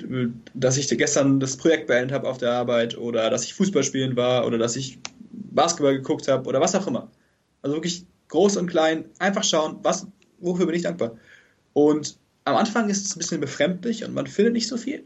dass 0.54 0.76
ich 0.76 0.88
gestern 0.88 1.38
das 1.38 1.56
Projekt 1.56 1.86
beendet 1.86 2.12
habe 2.12 2.28
auf 2.28 2.38
der 2.38 2.52
Arbeit 2.52 2.98
oder 2.98 3.30
dass 3.30 3.44
ich 3.44 3.54
Fußball 3.54 3.84
spielen 3.84 4.16
war 4.16 4.44
oder 4.44 4.58
dass 4.58 4.74
ich 4.74 4.98
Basketball 5.30 5.96
geguckt 5.96 6.26
habe 6.26 6.48
oder 6.48 6.60
was 6.60 6.74
auch 6.74 6.88
immer. 6.88 7.08
Also 7.62 7.76
wirklich 7.76 8.06
groß 8.28 8.56
und 8.56 8.66
klein, 8.66 9.04
einfach 9.20 9.44
schauen, 9.44 9.78
was 9.82 10.06
wofür 10.40 10.66
bin 10.66 10.74
ich 10.74 10.82
dankbar? 10.82 11.16
Und 11.74 12.18
am 12.44 12.56
Anfang 12.56 12.88
ist 12.90 13.06
es 13.06 13.14
ein 13.14 13.18
bisschen 13.18 13.40
befremdlich 13.40 14.04
und 14.04 14.14
man 14.14 14.26
findet 14.26 14.54
nicht 14.54 14.66
so 14.66 14.76
viel. 14.76 15.04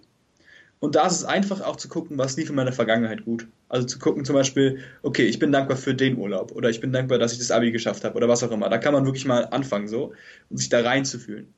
Und 0.81 0.97
da 0.97 1.07
ist 1.07 1.15
es 1.15 1.25
einfach 1.25 1.61
auch 1.63 1.77
zu 1.77 1.89
gucken, 1.89 2.19
was 2.19 2.37
lief 2.37 2.51
in 2.51 2.57
meiner 2.57 2.73
Vergangenheit 2.73 3.25
gut. 3.25 3.47
Also 3.69 3.87
zu 3.87 3.99
gucken 3.99 4.25
zum 4.25 4.35
Beispiel, 4.35 4.81
okay, 5.03 5.25
ich 5.25 5.39
bin 5.39 5.51
dankbar 5.51 5.77
für 5.77 5.95
den 5.95 6.19
Urlaub 6.19 6.53
oder 6.53 6.69
ich 6.69 6.81
bin 6.81 6.93
dankbar, 6.93 7.19
dass 7.19 7.33
ich 7.33 7.39
das 7.39 7.51
Abi 7.51 7.73
geschafft 7.73 8.05
habe 8.05 8.17
oder 8.17 8.29
was 8.29 8.43
auch 8.43 8.51
immer. 8.51 8.69
Da 8.69 8.79
kann 8.79 8.93
man 8.93 9.07
wirklich 9.07 9.25
mal 9.25 9.47
anfangen 9.47 9.89
so 9.89 10.13
und 10.51 10.59
sich 10.59 10.69
da 10.69 10.83
reinzufühlen. 10.83 11.53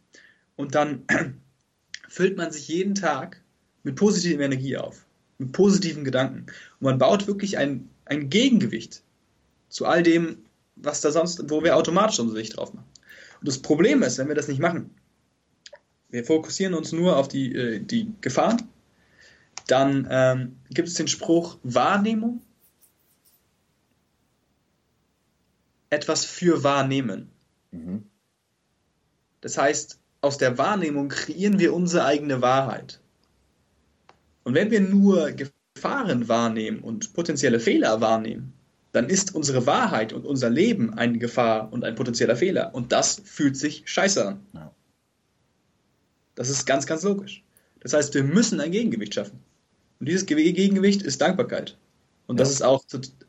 Und 0.55 0.75
dann 0.75 1.03
füllt 2.09 2.37
man 2.37 2.53
sich 2.53 2.69
jeden 2.69 2.95
Tag 2.95 3.43
mit 3.83 3.97
positiver 3.97 4.45
Energie 4.45 4.77
auf, 4.77 5.05
mit 5.39 5.53
positiven 5.53 6.05
Gedanken. 6.05 6.47
Und 6.81 6.85
man 6.85 6.99
baut 6.99 7.27
wirklich 7.27 7.59
ein, 7.59 7.89
ein 8.05 8.31
Gegengewicht 8.31 9.03
zu 9.69 9.87
all 9.87 10.03
dem, 10.03 10.39
was 10.77 11.01
da 11.01 11.11
sonst, 11.11 11.51
wo 11.51 11.65
wir 11.65 11.77
automatisch 11.77 12.21
unsere 12.21 12.39
Sicht 12.39 12.57
drauf 12.57 12.75
machen. 12.75 12.87
Und 13.41 13.49
das 13.49 13.59
Problem 13.59 14.03
ist, 14.03 14.19
wenn 14.19 14.29
wir 14.29 14.35
das 14.35 14.49
nicht 14.49 14.61
machen, 14.61 14.91
wir 16.11 16.25
fokussieren 16.25 16.75
uns 16.75 16.93
nur 16.93 17.17
auf 17.17 17.29
die, 17.29 17.55
äh, 17.55 17.81
die 17.81 18.13
Gefahren, 18.21 18.69
dann 19.67 20.07
ähm, 20.11 20.57
gibt 20.71 20.89
es 20.89 20.95
den 20.95 21.09
Spruch 21.09 21.59
Wahrnehmung, 21.63 22.43
etwas 25.91 26.25
für 26.25 26.63
wahrnehmen. 26.63 27.31
Mhm. 27.71 28.05
Das 29.41 29.59
heißt, 29.59 29.99
aus 30.21 30.39
der 30.39 30.59
Wahrnehmung 30.59 31.09
kreieren 31.09 31.59
wir 31.59 31.75
unsere 31.75 32.05
eigene 32.05 32.43
Wahrheit. 32.43 33.01
Und 34.45 34.55
wenn 34.55 34.71
wir 34.71 34.81
nur 34.81 35.33
Gefahren 35.33 36.29
wahrnehmen 36.29 36.81
und 36.81 37.13
potenzielle 37.13 37.61
Fehler 37.61 38.01
wahrnehmen, 38.01 38.53
dann 38.93 39.09
ist 39.09 39.35
unsere 39.35 39.67
Wahrheit 39.67 40.13
und 40.13 40.25
unser 40.25 40.49
Leben 40.49 40.95
eine 40.95 41.19
Gefahr 41.19 41.73
und 41.73 41.85
ein 41.85 41.95
potenzieller 41.95 42.35
Fehler. 42.37 42.75
Und 42.75 42.93
das 42.93 43.21
fühlt 43.25 43.57
sich 43.57 43.83
scheiße 43.85 44.27
an. 44.27 44.47
Ja. 44.55 44.75
Das 46.35 46.49
ist 46.49 46.65
ganz, 46.67 46.87
ganz 46.87 47.03
logisch. 47.03 47.45
Das 47.81 47.93
heißt, 47.93 48.15
wir 48.15 48.25
müssen 48.25 48.59
ein 48.61 48.73
Gegengewicht 48.73 49.15
schaffen. 49.15 49.46
Und 50.01 50.09
dieses 50.09 50.27
Gegengewicht 50.27 51.03
ist 51.03 51.21
Dankbarkeit. 51.21 51.77
Und 52.27 52.39
ja. 52.39 52.45
das 52.45 52.53
ist 52.53 52.63
auch 52.63 52.85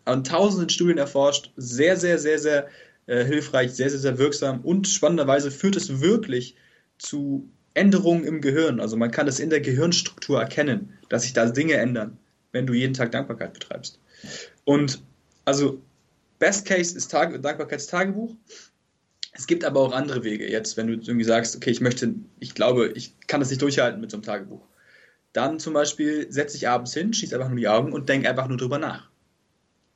an 0.05 0.23
tausenden 0.23 0.69
Studien 0.69 0.97
erforscht, 0.97 1.51
sehr, 1.55 1.97
sehr, 1.97 2.17
sehr, 2.19 2.39
sehr 2.39 2.67
äh, 3.05 3.23
hilfreich, 3.23 3.71
sehr, 3.71 3.89
sehr, 3.89 3.99
sehr 3.99 4.17
wirksam 4.17 4.61
und 4.61 4.87
spannenderweise 4.87 5.51
führt 5.51 5.75
es 5.75 6.01
wirklich 6.01 6.55
zu 6.97 7.47
Änderungen 7.73 8.23
im 8.23 8.41
Gehirn. 8.41 8.79
Also 8.79 8.97
man 8.97 9.11
kann 9.11 9.27
es 9.27 9.39
in 9.39 9.49
der 9.49 9.61
Gehirnstruktur 9.61 10.39
erkennen, 10.39 10.93
dass 11.09 11.23
sich 11.23 11.33
da 11.33 11.45
Dinge 11.45 11.75
ändern, 11.75 12.17
wenn 12.51 12.65
du 12.65 12.73
jeden 12.73 12.93
Tag 12.93 13.11
Dankbarkeit 13.11 13.53
betreibst. 13.53 13.99
Und 14.65 15.01
also 15.45 15.79
Best 16.39 16.65
Case 16.65 16.97
ist 16.97 17.11
Tag 17.11 17.41
Dankbarkeitstagebuch. 17.41 18.35
Es 19.33 19.45
gibt 19.45 19.63
aber 19.63 19.81
auch 19.81 19.91
andere 19.91 20.23
Wege. 20.23 20.49
Jetzt, 20.49 20.77
wenn 20.77 20.87
du 20.87 20.93
irgendwie 20.93 21.23
sagst, 21.23 21.55
okay, 21.55 21.69
ich 21.69 21.81
möchte, 21.81 22.15
ich 22.39 22.55
glaube, 22.55 22.91
ich 22.95 23.13
kann 23.27 23.39
das 23.39 23.49
nicht 23.49 23.61
durchhalten 23.61 24.01
mit 24.01 24.09
so 24.09 24.17
einem 24.17 24.23
Tagebuch. 24.23 24.61
Dann 25.33 25.59
zum 25.59 25.73
Beispiel 25.73 26.31
setze 26.31 26.57
ich 26.57 26.67
abends 26.67 26.93
hin, 26.93 27.13
schieße 27.13 27.35
einfach 27.35 27.49
nur 27.49 27.59
die 27.59 27.67
Augen 27.67 27.93
und 27.93 28.09
denke 28.09 28.29
einfach 28.29 28.47
nur 28.47 28.57
drüber 28.57 28.79
nach. 28.79 29.09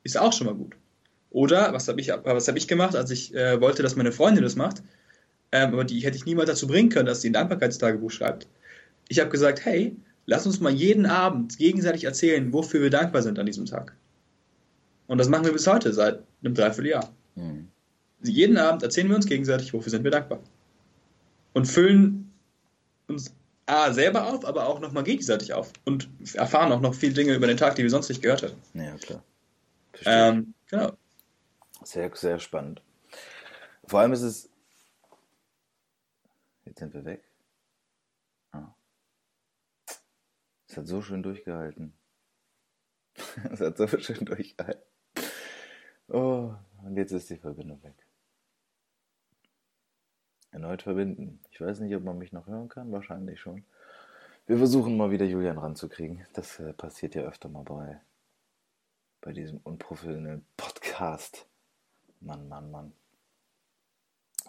Ist 0.03 0.17
auch 0.17 0.33
schon 0.33 0.47
mal 0.47 0.55
gut. 0.55 0.75
Oder, 1.29 1.73
was 1.73 1.87
habe 1.87 2.01
ich, 2.01 2.09
hab 2.09 2.55
ich 2.57 2.67
gemacht, 2.67 2.95
als 2.95 3.09
ich 3.09 3.33
äh, 3.33 3.61
wollte, 3.61 3.83
dass 3.83 3.95
meine 3.95 4.11
Freundin 4.11 4.43
das 4.43 4.55
macht, 4.55 4.83
ähm, 5.51 5.73
aber 5.73 5.83
die 5.83 5.99
hätte 5.99 6.17
ich 6.17 6.25
niemals 6.25 6.49
dazu 6.49 6.67
bringen 6.67 6.89
können, 6.89 7.05
dass 7.05 7.21
sie 7.21 7.29
ein 7.29 7.33
Dankbarkeitstagebuch 7.33 8.11
schreibt. 8.11 8.47
Ich 9.07 9.19
habe 9.19 9.29
gesagt, 9.29 9.65
hey, 9.65 9.95
lass 10.25 10.45
uns 10.45 10.59
mal 10.59 10.71
jeden 10.71 11.05
Abend 11.05 11.57
gegenseitig 11.57 12.03
erzählen, 12.03 12.51
wofür 12.53 12.81
wir 12.81 12.89
dankbar 12.89 13.21
sind 13.21 13.39
an 13.39 13.45
diesem 13.45 13.65
Tag. 13.65 13.95
Und 15.07 15.17
das 15.17 15.29
machen 15.29 15.45
wir 15.45 15.53
bis 15.53 15.67
heute, 15.67 15.91
seit 15.93 16.23
einem 16.43 16.53
Dreivierteljahr. 16.53 17.13
Mhm. 17.35 17.67
Jeden 18.23 18.57
Abend 18.57 18.83
erzählen 18.83 19.09
wir 19.09 19.15
uns 19.15 19.25
gegenseitig, 19.25 19.73
wofür 19.73 19.89
sind 19.89 20.03
wir 20.03 20.11
dankbar. 20.11 20.41
Und 21.53 21.65
füllen 21.65 22.31
uns 23.07 23.33
A, 23.71 23.93
selber 23.93 24.27
auf, 24.27 24.43
aber 24.43 24.67
auch 24.67 24.81
nochmal 24.81 25.03
gegenseitig 25.03 25.53
auf. 25.53 25.71
Und 25.85 26.09
erfahren 26.33 26.73
auch 26.73 26.81
noch 26.81 26.93
viele 26.93 27.13
Dinge 27.13 27.33
über 27.33 27.47
den 27.47 27.55
Tag, 27.55 27.75
die 27.75 27.83
wir 27.83 27.89
sonst 27.89 28.09
nicht 28.09 28.21
gehört 28.21 28.41
hätten. 28.41 28.61
Ja, 28.73 28.97
klar. 28.97 29.23
Ähm, 30.05 30.53
genau. 30.69 30.91
Sehr, 31.81 32.13
sehr 32.13 32.39
spannend. 32.39 32.81
Vor 33.85 34.01
allem 34.01 34.11
ist 34.11 34.23
es. 34.23 34.49
Jetzt 36.65 36.79
sind 36.79 36.93
wir 36.93 37.05
weg. 37.05 37.23
Ah. 38.51 38.75
Es 40.67 40.75
hat 40.75 40.87
so 40.87 41.01
schön 41.01 41.23
durchgehalten. 41.23 41.93
es 43.51 43.61
hat 43.61 43.77
so 43.77 43.87
schön 43.87 44.25
durchgehalten. 44.25 44.83
Oh, 46.09 46.53
und 46.83 46.97
jetzt 46.97 47.13
ist 47.13 47.29
die 47.29 47.37
Verbindung 47.37 47.81
weg. 47.83 47.95
Erneut 50.51 50.81
verbinden. 50.81 51.39
Ich 51.49 51.61
weiß 51.61 51.79
nicht, 51.79 51.95
ob 51.95 52.03
man 52.03 52.17
mich 52.17 52.33
noch 52.33 52.47
hören 52.47 52.67
kann. 52.67 52.91
Wahrscheinlich 52.91 53.39
schon. 53.39 53.63
Wir 54.47 54.57
versuchen 54.57 54.97
mal 54.97 55.11
wieder 55.11 55.25
Julian 55.25 55.57
ranzukriegen. 55.57 56.25
Das 56.33 56.59
äh, 56.59 56.73
passiert 56.73 57.15
ja 57.15 57.23
öfter 57.23 57.47
mal 57.47 57.63
bei, 57.63 58.01
bei 59.21 59.31
diesem 59.31 59.59
unprofessionellen 59.63 60.45
Podcast. 60.57 61.47
Mann, 62.19 62.49
Mann, 62.49 62.69
Mann. 62.69 62.93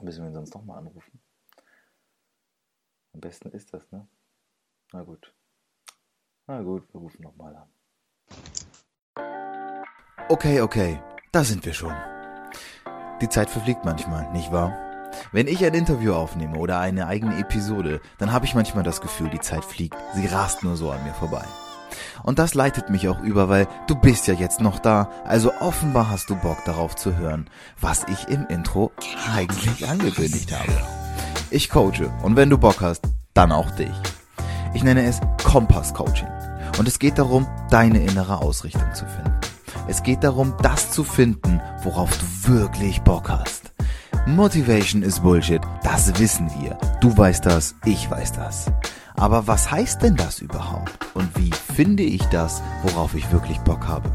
Müssen 0.01 0.25
wir 0.25 0.31
ihn 0.31 0.35
sonst 0.35 0.55
nochmal 0.55 0.79
anrufen? 0.79 1.21
Am 3.13 3.21
besten 3.21 3.51
ist 3.51 3.73
das, 3.73 3.91
ne? 3.93 4.09
Na 4.93 5.03
gut. 5.03 5.33
Na 6.47 6.63
gut, 6.63 6.93
wir 6.93 7.01
rufen 7.01 7.23
nochmal 7.23 7.55
an. 7.55 7.69
Okay, 10.29 10.61
okay. 10.61 11.01
Da 11.31 11.45
sind 11.45 11.65
wir 11.65 11.75
schon. 11.75 11.95
Die 13.21 13.29
Zeit 13.29 13.49
verfliegt 13.49 13.85
manchmal, 13.85 14.33
nicht 14.33 14.51
wahr? 14.51 14.92
Wenn 15.33 15.47
ich 15.47 15.65
ein 15.65 15.75
Interview 15.75 16.15
aufnehme 16.15 16.59
oder 16.59 16.79
eine 16.79 17.07
eigene 17.07 17.39
Episode, 17.39 18.01
dann 18.19 18.33
habe 18.33 18.47
ich 18.47 18.55
manchmal 18.55 18.85
das 18.85 19.01
Gefühl, 19.01 19.31
die 19.31 19.41
Zeit 19.41 19.65
fliegt. 19.65 19.97
Sie 20.15 20.27
rast 20.27 20.63
nur 20.63 20.77
so 20.77 20.91
an 20.91 21.03
mir 21.05 21.15
vorbei. 21.15 21.45
Und 22.23 22.39
das 22.39 22.55
leitet 22.55 22.91
mich 22.91 23.09
auch 23.09 23.21
über, 23.21 23.49
weil 23.49 23.67
du 23.87 23.95
bist 23.95 24.27
ja 24.27 24.35
jetzt 24.35 24.61
noch 24.61 24.79
da, 24.79 25.11
also 25.25 25.53
offenbar 25.61 26.11
hast 26.11 26.31
du 26.31 26.37
Bock 26.37 26.65
darauf 26.65 26.97
zu 26.97 27.17
hören, 27.17 27.49
was 27.81 28.07
ich 28.09 28.29
im 28.29 28.47
Intro 28.47 28.93
eigentlich 29.35 29.89
angekündigt 29.89 30.53
habe. 30.53 30.73
Ich 31.51 31.69
coache 31.69 32.11
und 32.23 32.37
wenn 32.37 32.51
du 32.51 32.59
Bock 32.59 32.81
hast, 32.81 33.03
dann 33.35 33.53
auch 33.53 33.71
dich. 33.73 33.93
Ich 34.75 34.83
nenne 34.83 35.05
es 35.05 35.21
Kompass 35.45 35.93
Coaching 35.93 36.29
und 36.79 36.89
es 36.89 36.99
geht 36.99 37.19
darum, 37.19 37.47
deine 37.71 38.03
innere 38.03 38.39
Ausrichtung 38.39 38.95
zu 38.95 39.05
finden. 39.07 39.33
Es 39.89 40.03
geht 40.03 40.25
darum, 40.25 40.55
das 40.63 40.93
zu 40.93 41.05
finden, 41.05 41.61
worauf 41.83 42.11
du 42.17 42.55
wirklich 42.55 43.03
Bock 43.03 43.29
hast. 43.29 43.62
Motivation 44.27 45.03
ist 45.03 45.21
Bullshit, 45.21 45.61
das 45.83 46.17
wissen 46.21 46.49
wir. 46.61 46.79
Du 47.01 47.17
weißt 47.17 47.45
das, 47.45 47.75
ich 47.85 48.09
weiß 48.09 48.33
das. 48.33 48.67
Aber 49.17 49.49
was 49.49 49.69
heißt 49.69 50.01
denn 50.01 50.15
das 50.15 50.39
überhaupt? 50.39 50.93
Und 51.15 51.37
wie 51.37 51.51
finde 51.75 52.05
ich 52.05 52.23
das, 52.27 52.63
worauf 52.85 53.15
ich 53.15 53.33
wirklich 53.33 53.59
Bock 53.61 53.89
habe? 53.89 54.09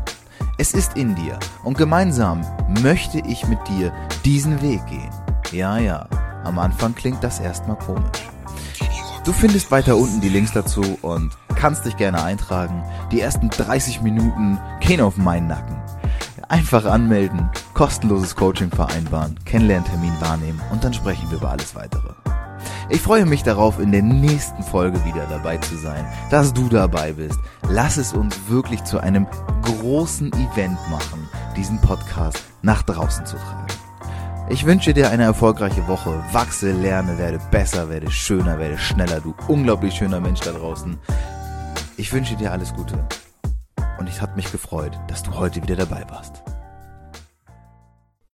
Es 0.57 0.73
ist 0.73 0.95
in 0.95 1.13
dir 1.15 1.37
und 1.65 1.77
gemeinsam 1.77 2.41
möchte 2.81 3.19
ich 3.19 3.47
mit 3.47 3.59
dir 3.67 3.91
diesen 4.23 4.61
Weg 4.61 4.85
gehen. 4.87 5.11
Ja, 5.51 5.77
ja, 5.77 6.07
am 6.45 6.57
Anfang 6.57 6.95
klingt 6.95 7.21
das 7.21 7.41
erstmal 7.41 7.77
komisch. 7.77 8.29
Du 9.25 9.33
findest 9.33 9.71
weiter 9.71 9.97
unten 9.97 10.21
die 10.21 10.29
Links 10.29 10.53
dazu 10.53 10.97
und 11.01 11.37
kannst 11.55 11.85
dich 11.85 11.97
gerne 11.97 12.23
eintragen. 12.23 12.81
Die 13.11 13.19
ersten 13.19 13.49
30 13.49 14.01
Minuten 14.01 14.57
gehen 14.79 15.01
auf 15.01 15.17
meinen 15.17 15.47
Nacken. 15.47 15.75
Einfach 16.47 16.85
anmelden, 16.85 17.49
kostenloses 17.77 18.35
Coaching 18.35 18.71
vereinbaren, 18.71 19.37
Kennenlerntermin 19.45 20.19
wahrnehmen 20.19 20.59
und 20.71 20.83
dann 20.83 20.95
sprechen 20.95 21.29
wir 21.29 21.37
über 21.37 21.51
alles 21.51 21.75
weitere. 21.75 22.09
Ich 22.89 23.01
freue 23.01 23.27
mich 23.27 23.43
darauf, 23.43 23.79
in 23.79 23.91
der 23.91 24.01
nächsten 24.01 24.63
Folge 24.63 25.05
wieder 25.05 25.27
dabei 25.29 25.57
zu 25.57 25.77
sein, 25.77 26.03
dass 26.31 26.51
du 26.53 26.69
dabei 26.69 27.13
bist. 27.13 27.39
Lass 27.69 27.97
es 27.97 28.13
uns 28.13 28.35
wirklich 28.47 28.83
zu 28.83 28.99
einem 28.99 29.27
großen 29.61 30.33
Event 30.33 30.79
machen, 30.89 31.29
diesen 31.55 31.79
Podcast 31.79 32.43
nach 32.63 32.81
draußen 32.81 33.27
zu 33.27 33.35
tragen. 33.35 33.67
Ich 34.49 34.65
wünsche 34.65 34.95
dir 34.95 35.11
eine 35.11 35.25
erfolgreiche 35.25 35.87
Woche. 35.87 36.23
Wachse, 36.31 36.71
lerne, 36.71 37.19
werde 37.19 37.39
besser, 37.51 37.89
werde 37.89 38.09
schöner, 38.09 38.57
werde 38.57 38.79
schneller. 38.79 39.19
Du 39.19 39.35
unglaublich 39.47 39.93
schöner 39.93 40.19
Mensch 40.19 40.39
da 40.39 40.51
draußen. 40.51 40.97
Ich 41.95 42.11
wünsche 42.11 42.37
dir 42.37 42.51
alles 42.51 42.73
Gute. 42.73 42.97
Und 43.99 44.09
ich 44.09 44.19
hat 44.19 44.35
mich 44.35 44.51
gefreut, 44.51 44.97
dass 45.07 45.21
du 45.21 45.35
heute 45.35 45.61
wieder 45.61 45.75
dabei 45.75 46.03
warst. 46.09 46.41